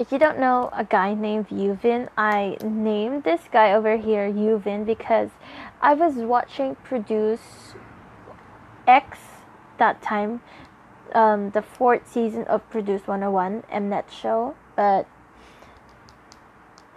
If 0.00 0.12
you 0.12 0.18
don't 0.18 0.38
know 0.38 0.70
a 0.72 0.82
guy 0.82 1.12
named 1.12 1.50
Yuvin, 1.50 2.08
I 2.16 2.56
named 2.64 3.24
this 3.24 3.42
guy 3.52 3.74
over 3.74 3.98
here 3.98 4.32
Yuvin 4.32 4.86
because 4.86 5.28
I 5.82 5.92
was 5.92 6.14
watching 6.14 6.74
Produce 6.76 7.74
X 8.86 9.18
that 9.76 10.00
time 10.00 10.40
um, 11.14 11.50
the 11.50 11.60
fourth 11.60 12.10
season 12.10 12.44
of 12.44 12.66
Produce 12.70 13.06
101 13.06 13.64
Mnet 13.70 14.10
show, 14.10 14.54
but 14.74 15.06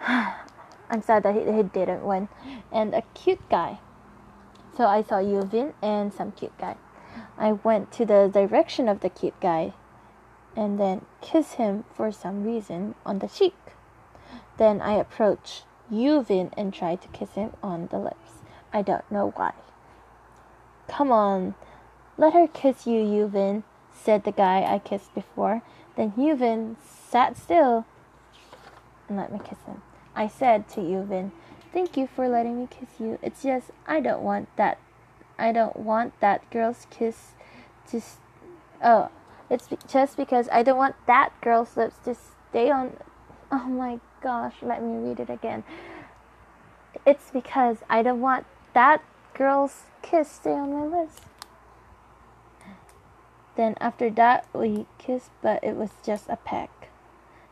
I'm 0.00 1.02
sad 1.02 1.24
that 1.24 1.34
he, 1.34 1.40
he 1.52 1.62
didn't 1.62 2.06
win. 2.06 2.30
And 2.72 2.94
a 2.94 3.02
cute 3.12 3.50
guy. 3.50 3.80
So 4.74 4.86
I 4.86 5.02
saw 5.02 5.16
Yuvin 5.16 5.74
and 5.82 6.10
some 6.10 6.32
cute 6.32 6.56
guy. 6.56 6.76
I 7.36 7.52
went 7.52 7.92
to 7.92 8.06
the 8.06 8.30
direction 8.32 8.88
of 8.88 9.00
the 9.00 9.10
cute 9.10 9.38
guy 9.42 9.74
and 10.56 10.78
then 10.78 11.04
kiss 11.20 11.52
him 11.52 11.84
for 11.94 12.12
some 12.12 12.44
reason 12.44 12.94
on 13.04 13.18
the 13.18 13.28
cheek. 13.28 13.56
Then 14.56 14.80
I 14.80 14.92
approached 14.92 15.64
Yuvin 15.92 16.52
and 16.56 16.72
tried 16.72 17.02
to 17.02 17.08
kiss 17.08 17.32
him 17.32 17.52
on 17.62 17.88
the 17.90 17.98
lips. 17.98 18.42
I 18.72 18.82
don't 18.82 19.10
know 19.10 19.32
why. 19.36 19.52
Come 20.88 21.10
on, 21.10 21.54
let 22.16 22.32
her 22.32 22.46
kiss 22.46 22.86
you, 22.86 23.00
Yuvin 23.02 23.62
said 23.92 24.24
the 24.24 24.32
guy 24.32 24.62
I 24.62 24.78
kissed 24.78 25.14
before. 25.14 25.62
Then 25.96 26.12
Yuvin 26.12 26.76
sat 26.82 27.36
still 27.36 27.86
and 29.08 29.16
let 29.16 29.32
me 29.32 29.40
kiss 29.42 29.58
him. 29.66 29.82
I 30.14 30.28
said 30.28 30.68
to 30.70 30.80
Yuvin, 30.80 31.32
Thank 31.72 31.96
you 31.96 32.06
for 32.06 32.28
letting 32.28 32.58
me 32.60 32.68
kiss 32.70 33.00
you. 33.00 33.18
It's 33.20 33.42
just 33.42 33.70
I 33.86 34.00
don't 34.00 34.22
want 34.22 34.48
that. 34.56 34.78
I 35.36 35.50
don't 35.50 35.76
want 35.76 36.18
that 36.20 36.48
girl's 36.50 36.86
kiss 36.90 37.32
to. 37.90 38.00
oh, 38.82 39.10
it's 39.50 39.68
just 39.86 40.16
because 40.16 40.48
I 40.50 40.62
don't 40.62 40.78
want 40.78 40.96
that 41.06 41.32
girl's 41.40 41.76
lips 41.76 41.96
to 42.04 42.14
stay 42.14 42.70
on. 42.70 42.96
Oh 43.52 43.68
my 43.68 44.00
gosh, 44.22 44.54
let 44.62 44.82
me 44.82 44.96
read 45.08 45.20
it 45.20 45.30
again. 45.30 45.64
It's 47.06 47.30
because 47.30 47.78
I 47.90 48.02
don't 48.02 48.20
want 48.20 48.46
that 48.72 49.02
girl's 49.34 49.82
kiss 50.02 50.30
stay 50.30 50.52
on 50.52 50.72
my 50.72 50.98
lips. 50.98 51.20
Then 53.56 53.76
after 53.80 54.10
that 54.10 54.46
we 54.52 54.86
kissed, 54.98 55.30
but 55.42 55.62
it 55.62 55.76
was 55.76 55.90
just 56.04 56.28
a 56.28 56.36
peck. 56.36 56.88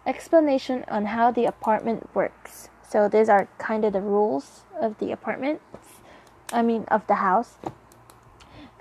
Explanation 0.06 0.84
on 0.88 1.06
how 1.06 1.30
the 1.30 1.44
apartment 1.44 2.08
works. 2.14 2.70
So 2.88 3.08
these 3.08 3.28
are 3.28 3.48
kind 3.58 3.84
of 3.84 3.92
the 3.92 4.00
rules 4.00 4.62
of 4.80 4.98
the 4.98 5.12
apartment. 5.12 5.60
I 6.52 6.62
mean 6.62 6.84
of 6.88 7.06
the 7.06 7.16
house. 7.16 7.56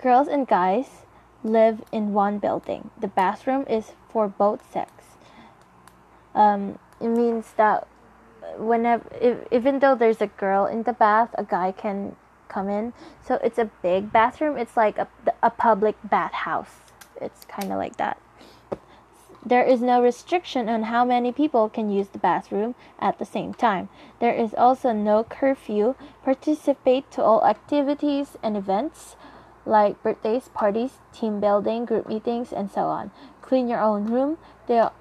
Girls 0.01 0.27
and 0.27 0.47
guys 0.47 1.05
live 1.43 1.83
in 1.91 2.13
one 2.13 2.39
building. 2.39 2.91
The 2.99 3.07
bathroom 3.07 3.65
is 3.69 3.93
for 4.09 4.27
both 4.27 4.71
sex. 4.71 4.91
Um, 6.33 6.79
it 6.99 7.09
means 7.09 7.53
that 7.57 7.87
whenever 8.57 9.03
if, 9.19 9.37
even 9.51 9.79
though 9.79 9.95
there's 9.95 10.21
a 10.21 10.27
girl 10.27 10.65
in 10.65 10.83
the 10.83 10.93
bath, 10.93 11.29
a 11.37 11.43
guy 11.43 11.71
can 11.71 12.15
come 12.47 12.69
in. 12.69 12.93
So 13.25 13.35
it's 13.43 13.57
a 13.57 13.69
big 13.81 14.11
bathroom. 14.11 14.57
It's 14.57 14.77
like 14.77 14.97
a, 14.97 15.07
a 15.41 15.49
public 15.49 15.95
bathhouse 16.03 16.81
it's 17.21 17.45
kind 17.45 17.71
of 17.71 17.77
like 17.77 17.97
that. 17.97 18.17
There 19.43 19.63
is 19.63 19.81
no 19.81 20.01
restriction 20.01 20.69
on 20.69 20.83
how 20.83 21.03
many 21.03 21.31
people 21.31 21.67
can 21.67 21.89
use 21.89 22.09
the 22.09 22.19
bathroom 22.19 22.75
at 22.99 23.17
the 23.17 23.25
same 23.25 23.53
time. 23.53 23.89
There 24.19 24.33
is 24.33 24.53
also 24.53 24.91
no 24.91 25.23
curfew. 25.23 25.95
Participate 26.23 27.09
to 27.11 27.23
all 27.23 27.45
activities 27.45 28.37
and 28.43 28.55
events 28.55 29.15
like 29.65 30.01
birthdays, 30.03 30.49
parties, 30.49 30.99
team 31.13 31.39
building, 31.39 31.85
group 31.85 32.07
meetings, 32.07 32.51
and 32.51 32.71
so 32.71 32.81
on. 32.81 33.11
Clean 33.41 33.67
your 33.67 33.81
own 33.81 34.05
room. 34.05 34.37
There, 34.67 34.91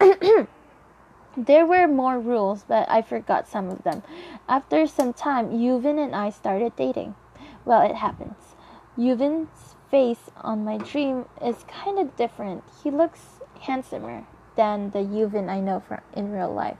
there 1.36 1.66
were 1.66 1.86
more 1.86 2.18
rules, 2.18 2.64
but 2.66 2.88
I 2.88 3.02
forgot 3.02 3.48
some 3.48 3.68
of 3.68 3.82
them. 3.82 4.02
After 4.48 4.86
some 4.86 5.12
time, 5.12 5.50
Yuvin 5.50 6.02
and 6.02 6.14
I 6.14 6.30
started 6.30 6.76
dating. 6.76 7.14
Well, 7.64 7.82
it 7.82 7.96
happens. 7.96 8.54
Yuvin's 8.96 9.74
face 9.90 10.30
on 10.40 10.64
my 10.64 10.78
dream 10.78 11.26
is 11.42 11.64
kind 11.68 11.98
of 11.98 12.16
different. 12.16 12.64
He 12.82 12.90
looks 12.90 13.40
handsomer 13.60 14.24
than 14.56 14.90
the 14.90 15.00
Yuvin 15.00 15.48
I 15.48 15.60
know 15.60 15.80
from 15.80 16.00
in 16.14 16.32
real 16.32 16.52
life. 16.52 16.78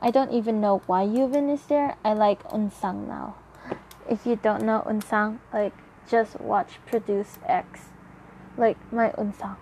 I 0.00 0.10
don't 0.10 0.32
even 0.32 0.60
know 0.60 0.82
why 0.86 1.04
Yuvin 1.04 1.52
is 1.52 1.62
there. 1.66 1.96
I 2.04 2.12
like 2.12 2.42
Eunsang 2.50 3.06
now. 3.06 3.36
If 4.12 4.26
you 4.26 4.36
don't 4.36 4.64
know 4.64 4.84
Eunsang, 4.86 5.38
like 5.54 5.72
just 6.06 6.38
watch 6.38 6.72
Produce 6.84 7.38
X. 7.46 7.88
Like 8.58 8.76
my 8.92 9.08
Eunsang. 9.08 9.56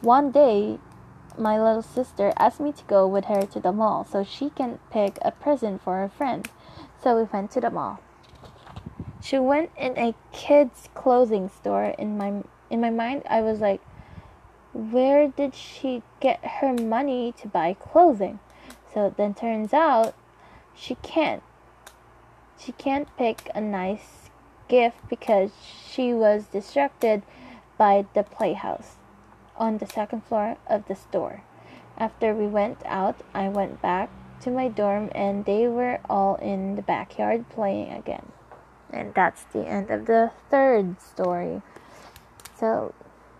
One 0.00 0.30
day, 0.30 0.78
my 1.36 1.60
little 1.60 1.82
sister 1.82 2.32
asked 2.38 2.60
me 2.60 2.70
to 2.70 2.84
go 2.84 3.08
with 3.08 3.24
her 3.24 3.44
to 3.46 3.58
the 3.58 3.72
mall 3.72 4.06
so 4.08 4.22
she 4.22 4.50
can 4.50 4.78
pick 4.92 5.18
a 5.22 5.32
present 5.32 5.82
for 5.82 5.96
her 5.96 6.08
friend. 6.08 6.48
So 7.02 7.16
we 7.16 7.24
went 7.24 7.50
to 7.50 7.60
the 7.60 7.70
mall. 7.70 7.98
She 9.20 9.40
went 9.40 9.72
in 9.76 9.98
a 9.98 10.14
kids 10.30 10.88
clothing 10.94 11.48
store 11.48 11.86
in 11.98 12.16
my 12.16 12.44
in 12.70 12.80
my 12.80 12.90
mind 12.90 13.24
I 13.28 13.40
was 13.40 13.58
like 13.58 13.80
where 14.72 15.26
did 15.26 15.56
she 15.56 16.04
get 16.20 16.38
her 16.60 16.72
money 16.74 17.34
to 17.40 17.48
buy 17.48 17.74
clothing? 17.74 18.38
So 18.94 19.12
then 19.16 19.34
turns 19.34 19.72
out 19.72 20.14
she 20.76 20.94
can't. 21.02 21.42
She 22.62 22.72
can't 22.72 23.08
pick 23.16 23.48
a 23.54 23.60
nice 23.60 24.28
gift 24.68 25.08
because 25.08 25.50
she 25.90 26.12
was 26.12 26.44
distracted 26.46 27.22
by 27.78 28.04
the 28.12 28.22
playhouse 28.22 28.96
on 29.56 29.78
the 29.78 29.86
second 29.86 30.24
floor 30.24 30.58
of 30.68 30.86
the 30.86 30.94
store. 30.94 31.42
After 31.96 32.34
we 32.34 32.46
went 32.46 32.78
out, 32.84 33.16
I 33.32 33.48
went 33.48 33.80
back 33.80 34.10
to 34.42 34.50
my 34.50 34.68
dorm 34.68 35.10
and 35.14 35.44
they 35.44 35.68
were 35.68 36.00
all 36.08 36.36
in 36.36 36.76
the 36.76 36.82
backyard 36.82 37.48
playing 37.48 37.92
again. 37.92 38.32
And 38.90 39.14
that's 39.14 39.44
the 39.44 39.66
end 39.66 39.90
of 39.90 40.06
the 40.06 40.30
third 40.50 41.00
story. 41.00 41.62
So 42.58 42.94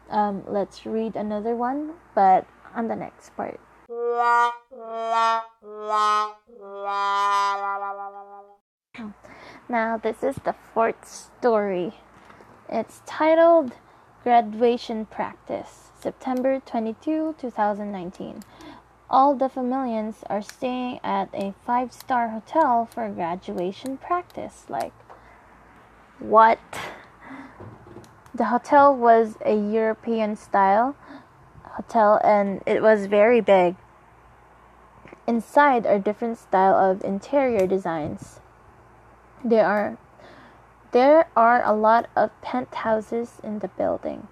um, 0.08 0.44
let's 0.46 0.86
read 0.86 1.14
another 1.14 1.54
one, 1.54 1.92
but 2.14 2.46
on 2.74 2.88
the 2.88 2.96
next 2.96 3.36
part. 3.36 3.60
Now, 9.68 9.98
this 9.98 10.24
is 10.24 10.34
the 10.44 10.54
fourth 10.74 11.06
story. 11.06 11.92
It's 12.68 13.02
titled 13.06 13.72
Graduation 14.24 15.06
Practice, 15.06 15.90
September 16.00 16.60
22, 16.66 17.36
2019. 17.38 18.42
All 19.08 19.36
the 19.36 19.48
Familians 19.48 20.24
are 20.28 20.42
staying 20.42 20.98
at 21.04 21.28
a 21.32 21.54
five 21.64 21.92
star 21.92 22.30
hotel 22.30 22.88
for 22.92 23.08
graduation 23.08 23.96
practice. 23.96 24.64
Like, 24.68 24.92
what? 26.18 26.58
The 28.34 28.46
hotel 28.46 28.94
was 28.94 29.36
a 29.44 29.54
European 29.54 30.34
style 30.34 30.96
hotel 31.62 32.20
and 32.24 32.60
it 32.66 32.82
was 32.82 33.06
very 33.06 33.40
big. 33.40 33.76
Inside 35.26 35.86
are 35.86 35.98
different 36.00 36.38
style 36.38 36.74
of 36.74 37.04
interior 37.04 37.68
designs. 37.68 38.39
There 39.44 39.66
are 39.66 39.96
there 40.92 41.28
are 41.36 41.64
a 41.64 41.72
lot 41.72 42.10
of 42.16 42.30
penthouses 42.42 43.40
in 43.42 43.60
the 43.60 43.68
building. 43.68 44.26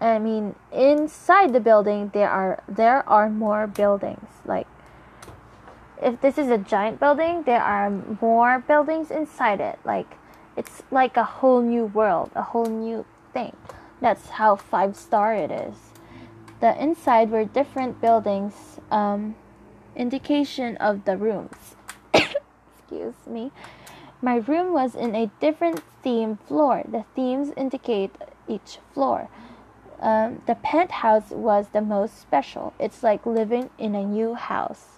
I 0.00 0.18
mean, 0.18 0.54
inside 0.70 1.52
the 1.52 1.60
building 1.60 2.10
there 2.12 2.30
are 2.30 2.62
there 2.68 3.08
are 3.08 3.30
more 3.30 3.66
buildings. 3.66 4.28
Like 4.44 4.66
if 6.00 6.20
this 6.20 6.36
is 6.38 6.50
a 6.50 6.58
giant 6.58 7.00
building, 7.00 7.44
there 7.44 7.62
are 7.62 7.90
more 8.20 8.58
buildings 8.58 9.10
inside 9.10 9.60
it. 9.60 9.78
Like 9.84 10.18
it's 10.56 10.82
like 10.90 11.16
a 11.16 11.24
whole 11.24 11.62
new 11.62 11.86
world, 11.86 12.30
a 12.34 12.42
whole 12.42 12.66
new 12.66 13.04
thing. 13.32 13.56
That's 14.00 14.30
how 14.30 14.56
five 14.56 14.96
star 14.96 15.34
it 15.34 15.50
is. 15.50 15.76
The 16.60 16.80
inside 16.80 17.30
were 17.30 17.44
different 17.44 18.00
buildings, 18.00 18.78
um, 18.90 19.34
indication 19.96 20.76
of 20.76 21.04
the 21.04 21.16
rooms. 21.16 21.76
Excuse 22.14 23.26
me. 23.26 23.50
My 24.24 24.36
room 24.36 24.72
was 24.72 24.94
in 24.94 25.14
a 25.14 25.30
different 25.38 25.82
theme 26.02 26.38
floor. 26.38 26.82
The 26.88 27.04
themes 27.14 27.52
indicate 27.58 28.10
each 28.48 28.78
floor. 28.94 29.28
Um, 30.00 30.40
the 30.46 30.54
penthouse 30.54 31.28
was 31.28 31.68
the 31.68 31.82
most 31.82 32.18
special. 32.18 32.72
It's 32.80 33.02
like 33.02 33.26
living 33.26 33.68
in 33.76 33.94
a 33.94 34.02
new 34.02 34.32
house. 34.32 34.96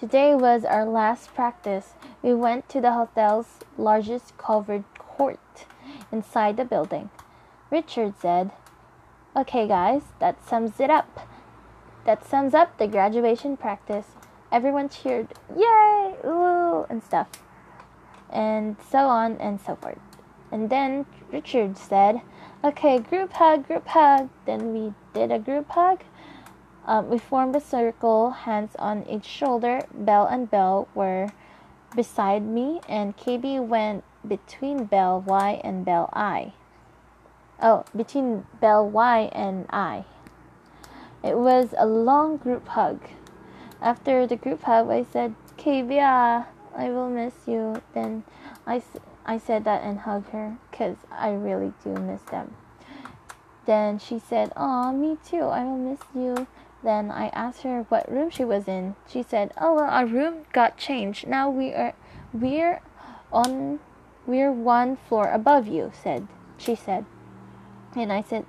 Today 0.00 0.34
was 0.34 0.64
our 0.64 0.84
last 0.84 1.32
practice. 1.36 1.94
We 2.20 2.34
went 2.34 2.68
to 2.70 2.80
the 2.80 2.94
hotel's 2.94 3.60
largest 3.78 4.36
covered 4.36 4.82
court 4.98 5.66
inside 6.10 6.56
the 6.56 6.64
building. 6.64 7.10
Richard 7.70 8.14
said, 8.20 8.50
Okay, 9.36 9.68
guys, 9.68 10.02
that 10.18 10.44
sums 10.44 10.80
it 10.80 10.90
up. 10.90 11.28
That 12.04 12.26
sums 12.26 12.54
up 12.54 12.76
the 12.76 12.88
graduation 12.88 13.56
practice 13.56 14.16
everyone 14.52 14.88
cheered, 14.88 15.28
yay, 15.54 16.14
ooh, 16.24 16.55
and 16.84 17.02
stuff, 17.02 17.28
and 18.28 18.76
so 18.90 19.06
on 19.06 19.36
and 19.38 19.60
so 19.60 19.76
forth. 19.76 19.98
And 20.52 20.70
then 20.70 21.06
Richard 21.32 21.76
said, 21.76 22.20
okay, 22.62 22.98
group 22.98 23.32
hug, 23.32 23.66
group 23.66 23.86
hug. 23.88 24.28
Then 24.44 24.72
we 24.72 24.94
did 25.12 25.32
a 25.32 25.38
group 25.38 25.70
hug. 25.70 26.02
Um, 26.86 27.08
we 27.08 27.18
formed 27.18 27.56
a 27.56 27.60
circle, 27.60 28.30
hands 28.30 28.76
on 28.78 29.04
each 29.08 29.24
shoulder. 29.24 29.82
Bell 29.92 30.26
and 30.26 30.48
Bell 30.50 30.88
were 30.94 31.28
beside 31.96 32.44
me, 32.44 32.80
and 32.88 33.16
KB 33.16 33.60
went 33.66 34.04
between 34.26 34.84
Bell 34.84 35.20
Y 35.26 35.60
and 35.64 35.84
Bell 35.84 36.08
I. 36.12 36.52
Oh, 37.60 37.84
between 37.94 38.46
Bell 38.60 38.88
Y 38.88 39.30
and 39.32 39.66
I. 39.70 40.04
It 41.24 41.38
was 41.38 41.74
a 41.76 41.86
long 41.86 42.36
group 42.36 42.68
hug. 42.68 43.00
After 43.80 44.26
the 44.26 44.36
group 44.36 44.62
hug, 44.62 44.90
I 44.90 45.02
said, 45.02 45.34
Kavia, 45.58 46.46
I 46.76 46.90
will 46.90 47.08
miss 47.08 47.34
you. 47.46 47.82
Then 47.94 48.24
I, 48.66 48.82
I 49.24 49.38
said 49.38 49.64
that 49.64 49.82
and 49.82 50.00
hugged 50.00 50.30
her 50.30 50.58
because 50.70 50.96
I 51.10 51.32
really 51.32 51.72
do 51.82 51.90
miss 51.90 52.22
them. 52.22 52.54
Then 53.64 53.98
she 53.98 54.18
said, 54.18 54.52
Aw, 54.56 54.92
me 54.92 55.18
too, 55.28 55.42
I 55.42 55.64
will 55.64 55.78
miss 55.78 56.00
you. 56.14 56.46
Then 56.82 57.10
I 57.10 57.28
asked 57.28 57.62
her 57.62 57.86
what 57.88 58.10
room 58.10 58.30
she 58.30 58.44
was 58.44 58.68
in. 58.68 58.94
She 59.08 59.22
said, 59.22 59.52
Oh 59.58 59.74
well 59.74 59.90
our 59.90 60.06
room 60.06 60.44
got 60.52 60.76
changed. 60.76 61.26
Now 61.26 61.50
we 61.50 61.72
are 61.72 61.94
we're 62.32 62.80
on 63.32 63.80
we're 64.26 64.52
one 64.52 64.96
floor 64.96 65.30
above 65.30 65.66
you, 65.66 65.90
said 66.02 66.28
she 66.58 66.74
said. 66.74 67.04
And 67.94 68.12
I 68.12 68.22
said, 68.22 68.44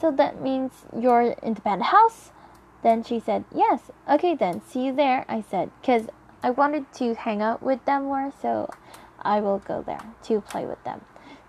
So 0.00 0.10
that 0.12 0.40
means 0.40 0.72
you're 0.98 1.34
in 1.42 1.54
the 1.54 1.60
penthouse? 1.60 2.32
Then 2.82 3.02
she 3.02 3.20
said, 3.20 3.44
Yes, 3.54 3.90
okay 4.08 4.34
then, 4.34 4.62
see 4.66 4.86
you 4.86 4.92
there, 4.94 5.24
I 5.28 5.42
said, 5.42 5.70
because 5.80 6.06
I 6.42 6.50
wanted 6.50 6.92
to 6.94 7.14
hang 7.14 7.42
out 7.42 7.62
with 7.62 7.84
them 7.84 8.04
more, 8.04 8.32
so 8.40 8.70
I 9.20 9.40
will 9.40 9.58
go 9.58 9.82
there 9.82 10.02
to 10.24 10.40
play 10.40 10.64
with 10.64 10.82
them. 10.84 11.02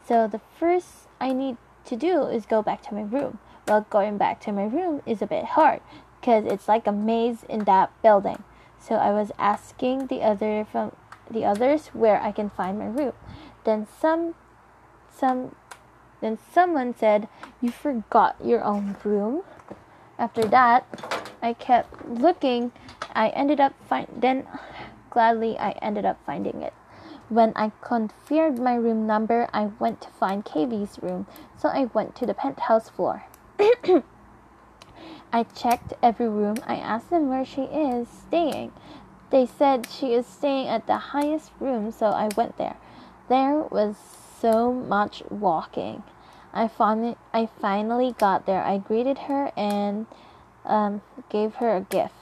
So 0.05 0.27
the 0.27 0.41
first 0.59 1.07
I 1.19 1.33
need 1.33 1.57
to 1.85 1.95
do 1.95 2.23
is 2.23 2.45
go 2.45 2.61
back 2.61 2.81
to 2.83 2.93
my 2.93 3.01
room. 3.01 3.39
Well, 3.67 3.85
going 3.89 4.17
back 4.17 4.39
to 4.41 4.51
my 4.51 4.65
room 4.65 5.01
is 5.05 5.21
a 5.21 5.27
bit 5.27 5.43
hard 5.43 5.81
because 6.19 6.45
it's 6.45 6.67
like 6.67 6.87
a 6.87 6.91
maze 6.91 7.43
in 7.49 7.65
that 7.65 7.91
building. 8.01 8.43
So 8.79 8.95
I 8.95 9.11
was 9.11 9.31
asking 9.37 10.07
the 10.07 10.21
other 10.21 10.65
from 10.71 10.93
the 11.29 11.43
others 11.43 11.87
where 11.87 12.21
I 12.21 12.31
can 12.31 12.49
find 12.49 12.79
my 12.79 12.85
room. 12.85 13.13
Then 13.65 13.87
some 13.99 14.35
some 15.09 15.55
then 16.21 16.37
someone 16.53 16.95
said, 16.95 17.27
"You 17.61 17.71
forgot 17.71 18.35
your 18.43 18.63
own 18.63 18.95
room." 19.03 19.43
After 20.17 20.43
that, 20.45 20.85
I 21.41 21.53
kept 21.53 22.07
looking. 22.07 22.71
I 23.13 23.29
ended 23.29 23.59
up 23.59 23.73
find 23.89 24.07
then 24.15 24.47
gladly 25.17 25.57
I 25.57 25.71
ended 25.81 26.05
up 26.05 26.19
finding 26.27 26.61
it. 26.61 26.75
When 27.27 27.51
I 27.55 27.71
confirmed 27.81 28.59
my 28.59 28.75
room 28.75 29.07
number, 29.07 29.49
I 29.51 29.71
went 29.79 29.99
to 30.01 30.09
find 30.09 30.45
KV's 30.45 31.01
room, 31.01 31.25
so 31.57 31.69
I 31.69 31.85
went 31.85 32.15
to 32.17 32.27
the 32.27 32.35
penthouse 32.35 32.87
floor. 32.87 33.23
I 35.33 35.41
checked 35.55 35.93
every 36.03 36.29
room. 36.29 36.57
I 36.67 36.75
asked 36.75 37.09
them 37.09 37.29
where 37.29 37.45
she 37.45 37.63
is 37.63 38.07
staying. 38.07 38.73
They 39.31 39.47
said 39.47 39.87
she 39.89 40.13
is 40.13 40.27
staying 40.27 40.67
at 40.67 40.85
the 40.85 40.97
highest 40.97 41.51
room, 41.59 41.91
so 41.91 42.09
I 42.09 42.29
went 42.37 42.59
there. 42.59 42.77
There 43.27 43.57
was 43.57 43.95
so 44.39 44.71
much 44.71 45.23
walking. 45.31 46.03
I 46.53 46.67
finally, 46.67 47.15
I 47.33 47.49
finally 47.59 48.13
got 48.19 48.45
there. 48.45 48.63
I 48.63 48.77
greeted 48.77 49.17
her 49.29 49.51
and 49.57 50.05
um, 50.63 51.01
gave 51.29 51.55
her 51.55 51.75
a 51.75 51.81
gift. 51.81 52.13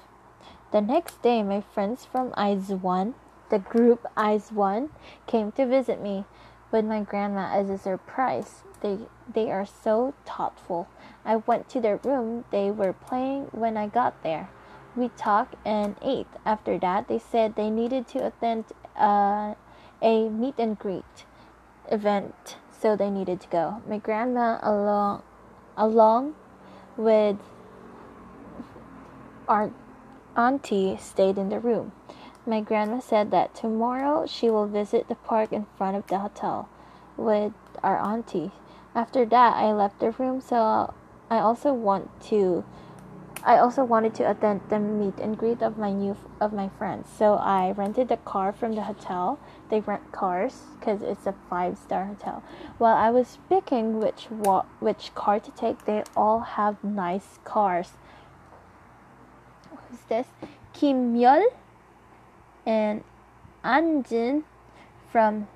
The 0.75 0.81
next 0.81 1.21
day, 1.21 1.41
my 1.41 1.61
friends 1.61 2.03
from 2.03 2.33
IZ*ONE, 2.37 3.15
the 3.47 3.59
group 3.59 4.05
IZ*ONE, 4.17 4.89
came 5.25 5.53
to 5.53 5.65
visit 5.65 6.01
me 6.01 6.25
with 6.69 6.83
my 6.83 6.99
grandma 6.99 7.49
as 7.53 7.69
a 7.69 7.77
surprise. 7.77 8.63
They 8.81 9.07
they 9.33 9.49
are 9.53 9.65
so 9.65 10.13
thoughtful. 10.25 10.89
I 11.23 11.37
went 11.37 11.69
to 11.69 11.79
their 11.79 11.95
room. 12.03 12.43
They 12.51 12.71
were 12.71 12.91
playing 12.91 13.45
when 13.53 13.77
I 13.77 13.87
got 13.87 14.21
there. 14.21 14.49
We 14.97 15.07
talked 15.15 15.55
and 15.63 15.95
ate. 16.01 16.27
After 16.45 16.77
that, 16.79 17.07
they 17.07 17.19
said 17.19 17.55
they 17.55 17.69
needed 17.69 18.05
to 18.09 18.27
attend 18.27 18.65
uh, 18.97 19.55
a 20.01 20.27
meet 20.27 20.55
and 20.59 20.77
greet 20.77 21.23
event 21.89 22.57
so 22.69 22.97
they 22.97 23.09
needed 23.09 23.39
to 23.39 23.47
go. 23.47 23.81
My 23.87 23.97
grandma 23.97 24.59
along 24.61 25.23
along 25.77 26.35
with 26.97 27.37
our 29.47 29.71
auntie 30.37 30.97
stayed 30.97 31.37
in 31.37 31.49
the 31.49 31.59
room. 31.59 31.91
My 32.45 32.61
grandma 32.61 32.99
said 32.99 33.31
that 33.31 33.55
tomorrow 33.55 34.25
she 34.27 34.49
will 34.49 34.67
visit 34.67 35.07
the 35.07 35.15
park 35.15 35.51
in 35.51 35.65
front 35.77 35.97
of 35.97 36.07
the 36.07 36.19
hotel 36.19 36.69
with 37.17 37.53
our 37.83 37.97
auntie. 37.97 38.51
After 38.93 39.25
that, 39.25 39.55
I 39.55 39.71
left 39.71 39.99
the 39.99 40.11
room, 40.11 40.41
so 40.41 40.93
I 41.29 41.39
also 41.39 41.73
want 41.73 42.09
to 42.29 42.63
I 43.47 43.59
also 43.59 43.83
wanted 43.83 44.15
to 44.15 44.29
attend 44.29 44.61
the 44.69 44.79
meet 44.79 45.19
and 45.19 45.37
greet 45.37 45.61
of 45.61 45.77
my 45.77 45.91
new 45.91 46.17
of 46.41 46.51
my 46.51 46.67
friends. 46.67 47.07
So 47.15 47.35
I 47.35 47.71
rented 47.71 48.09
a 48.11 48.17
car 48.17 48.51
from 48.51 48.73
the 48.73 48.81
hotel. 48.81 49.37
They 49.69 49.81
rent 49.81 50.11
cars 50.11 50.63
because 50.79 51.03
it's 51.03 51.27
a 51.27 51.35
five 51.47 51.77
star 51.77 52.05
hotel. 52.05 52.41
While 52.79 52.95
I 52.95 53.11
was 53.11 53.37
picking 53.47 53.99
which 53.99 54.31
wa- 54.31 54.65
which 54.79 55.13
car 55.13 55.39
to 55.39 55.51
take, 55.51 55.85
they 55.85 56.03
all 56.17 56.39
have 56.39 56.83
nice 56.83 57.37
cars. 57.43 57.91
Who's 60.07 60.17
this? 60.17 60.27
Kim 60.73 61.15
Myul 61.15 61.43
and 62.65 63.03
Anjin 63.63 64.43
from 65.11 65.47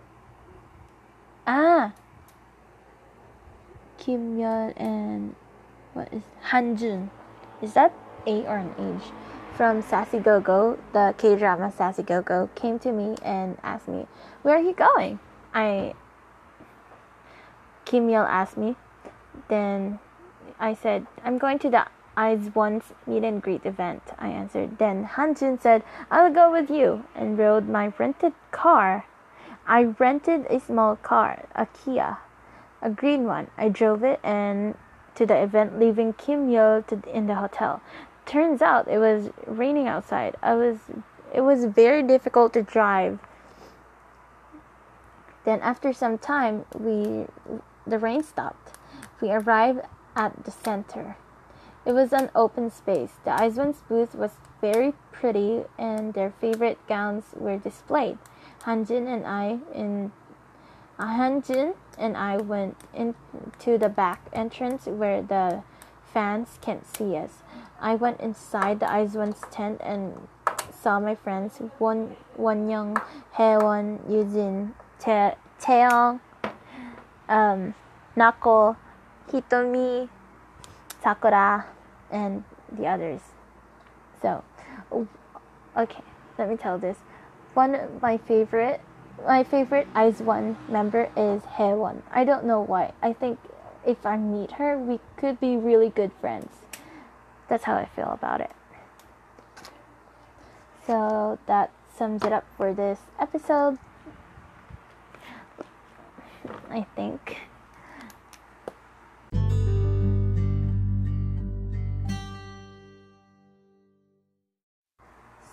Ah 1.45 1.93
Kim 3.97 4.37
Myul 4.37 4.73
and 4.77 5.35
what 5.93 6.11
is 6.13 6.23
Han 6.43 6.77
Jun. 6.77 7.11
is 7.61 7.73
that 7.73 7.93
A 8.25 8.45
or 8.47 8.57
an 8.57 8.73
H? 9.01 9.11
From 9.55 9.81
Sassy 9.81 10.19
Go 10.19 10.39
Go, 10.39 10.79
the 10.93 11.13
K 11.17 11.35
drama 11.35 11.71
Sassy 11.71 12.03
Go 12.03 12.21
Go, 12.21 12.49
came 12.55 12.79
to 12.79 12.91
me 12.93 13.17
and 13.21 13.57
asked 13.61 13.89
me, 13.89 14.07
Where 14.41 14.55
are 14.55 14.61
you 14.61 14.73
going? 14.73 15.19
I. 15.53 15.93
Kim 17.83 18.07
Yul 18.07 18.25
asked 18.25 18.55
me. 18.55 18.77
Then 19.49 19.99
I 20.59 20.75
said, 20.75 21.07
I'm 21.25 21.37
going 21.37 21.59
to 21.59 21.69
the 21.69 21.85
IZ*ONE's 22.19 22.93
meet 23.07 23.23
and 23.23 23.41
greet 23.41 23.65
event, 23.65 24.03
I 24.17 24.27
answered. 24.27 24.77
Then 24.77 25.05
Hanjun 25.05 25.61
said, 25.61 25.83
I'll 26.11 26.33
go 26.33 26.51
with 26.51 26.69
you, 26.69 27.05
and 27.15 27.37
rode 27.37 27.69
my 27.69 27.93
rented 27.97 28.33
car. 28.51 29.05
I 29.65 29.83
rented 29.83 30.45
a 30.49 30.59
small 30.59 30.97
car, 30.97 31.47
a 31.55 31.65
Kia, 31.67 32.17
a 32.81 32.89
green 32.89 33.23
one. 33.25 33.47
I 33.57 33.69
drove 33.69 34.03
it 34.03 34.19
and 34.23 34.75
to 35.15 35.25
the 35.25 35.41
event, 35.41 35.79
leaving 35.79 36.13
Kim 36.13 36.49
Yo 36.49 36.83
in 37.13 37.27
the 37.27 37.35
hotel. 37.35 37.81
Turns 38.25 38.61
out 38.61 38.87
it 38.87 38.97
was 38.97 39.29
raining 39.45 39.87
outside. 39.87 40.35
I 40.41 40.55
was, 40.55 40.77
it 41.33 41.41
was 41.41 41.65
very 41.65 42.03
difficult 42.03 42.53
to 42.53 42.63
drive. 42.63 43.19
Then 45.45 45.61
after 45.61 45.93
some 45.93 46.17
time, 46.17 46.65
we, 46.77 47.25
the 47.87 47.97
rain 47.97 48.23
stopped. 48.23 48.77
We 49.21 49.31
arrived 49.31 49.81
at 50.15 50.43
the 50.45 50.51
center. 50.51 51.17
It 51.89 51.95
was 51.95 52.13
an 52.13 52.29
open 52.35 52.69
space. 52.69 53.13
The 53.25 53.33
IZ*ONE's 53.43 53.81
booth 53.89 54.13
was 54.13 54.33
very 54.61 54.93
pretty 55.11 55.63
and 55.75 56.13
their 56.13 56.29
favorite 56.29 56.77
gowns 56.85 57.23
were 57.33 57.57
displayed. 57.57 58.19
Hanjin 58.61 59.07
and 59.07 59.25
I 59.25 59.57
in 59.73 60.11
Hanjin 60.99 61.73
and 61.97 62.15
I 62.15 62.37
went 62.37 62.77
into 62.93 63.79
the 63.79 63.89
back 63.89 64.21
entrance 64.33 64.85
where 64.85 65.23
the 65.23 65.63
fans 66.13 66.59
can't 66.61 66.85
see 66.85 67.17
us. 67.17 67.41
I 67.81 67.95
went 67.95 68.19
inside 68.19 68.81
the 68.81 68.95
IZ*ONE's 69.01 69.41
tent 69.49 69.81
and 69.83 70.27
saw 70.69 70.99
my 70.99 71.15
friends 71.15 71.59
Won 71.79 72.15
Wonyoung, 72.37 73.01
Haewon, 73.33 73.97
Yujin, 74.07 74.73
Taeyong, 75.01 76.19
um, 77.27 77.73
Nako, 78.15 78.77
Hitomi, 79.31 80.07
Sakura, 81.01 81.65
and 82.11 82.43
the 82.71 82.85
others. 82.85 83.21
So, 84.21 84.43
okay, 85.77 86.01
let 86.37 86.49
me 86.49 86.57
tell 86.57 86.77
this. 86.77 86.97
One 87.53 87.75
of 87.75 88.01
my 88.01 88.17
favorite, 88.17 88.81
my 89.25 89.43
favorite 89.43 89.87
IZ*ONE 89.95 90.57
member 90.69 91.09
is 91.17 91.41
Haewon. 91.57 92.01
I 92.11 92.23
don't 92.23 92.45
know 92.45 92.61
why. 92.61 92.93
I 93.01 93.13
think 93.13 93.39
if 93.85 94.05
I 94.05 94.17
meet 94.17 94.53
her, 94.53 94.77
we 94.77 94.99
could 95.17 95.39
be 95.39 95.57
really 95.57 95.89
good 95.89 96.11
friends. 96.19 96.51
That's 97.47 97.63
how 97.63 97.75
I 97.75 97.85
feel 97.85 98.09
about 98.11 98.41
it. 98.41 98.51
So 100.85 101.39
that 101.47 101.71
sums 101.95 102.23
it 102.23 102.33
up 102.33 102.45
for 102.57 102.73
this 102.73 102.99
episode. 103.19 103.77
I 106.69 106.85
think. 106.95 107.48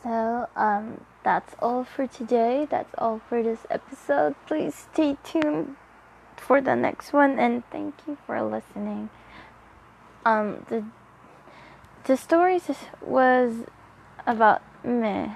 So, 0.06 0.46
um, 0.54 1.00
that's 1.24 1.56
all 1.58 1.82
for 1.82 2.06
today. 2.06 2.64
That's 2.70 2.94
all 2.96 3.20
for 3.28 3.42
this 3.42 3.66
episode. 3.68 4.36
Please 4.46 4.72
stay 4.72 5.16
tuned 5.24 5.74
for 6.36 6.60
the 6.60 6.76
next 6.76 7.12
one 7.12 7.40
and 7.40 7.64
thank 7.72 7.94
you 8.06 8.16
for 8.24 8.40
listening. 8.40 9.10
Um, 10.24 10.64
the 10.68 10.84
the 12.04 12.16
story 12.16 12.60
was 13.02 13.64
about 14.28 14.62
meh, 14.84 15.34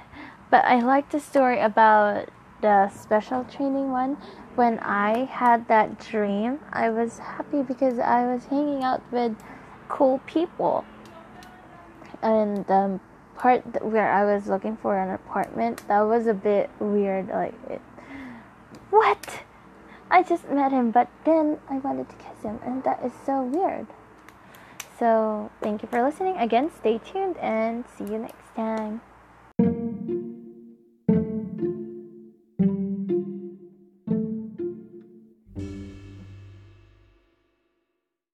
but 0.53 0.65
I 0.65 0.79
like 0.79 1.11
the 1.11 1.19
story 1.19 1.59
about 1.59 2.29
the 2.63 2.91
special 2.91 3.43
training 3.43 3.91
one. 3.91 4.19
When 4.55 4.79
I 4.79 5.25
had 5.25 5.67
that 5.67 5.99
dream, 5.99 6.61
I 6.73 6.91
was 6.91 7.19
happy 7.19 7.63
because 7.63 7.99
I 7.99 8.33
was 8.33 8.45
hanging 8.45 8.85
out 8.85 9.03
with 9.11 9.35
cool 9.89 10.21
people. 10.27 10.85
And 12.23 12.65
the 12.69 13.01
part 13.41 13.83
where 13.83 14.13
I 14.13 14.23
was 14.25 14.49
looking 14.49 14.77
for 14.77 14.99
an 14.99 15.11
apartment, 15.11 15.83
that 15.89 16.01
was 16.01 16.27
a 16.27 16.35
bit 16.35 16.69
weird. 16.79 17.29
Like, 17.29 17.55
it, 17.71 17.81
what? 18.91 19.43
I 20.11 20.23
just 20.23 20.51
met 20.51 20.73
him, 20.73 20.91
but 20.91 21.09
then 21.25 21.59
I 21.71 21.79
wanted 21.79 22.11
to 22.11 22.17
kiss 22.17 22.43
him, 22.43 22.61
and 22.65 22.85
that 22.85 23.03
is 23.03 23.13
so 23.25 23.43
weird. 23.43 23.87
So, 24.99 25.51
thank 25.63 25.81
you 25.81 25.89
for 25.89 26.03
listening. 26.03 26.37
Again, 26.37 26.71
stay 26.79 26.99
tuned 26.99 27.39
and 27.39 27.85
see 27.97 28.05
you 28.05 28.19
next 28.19 28.55
time. 28.55 29.01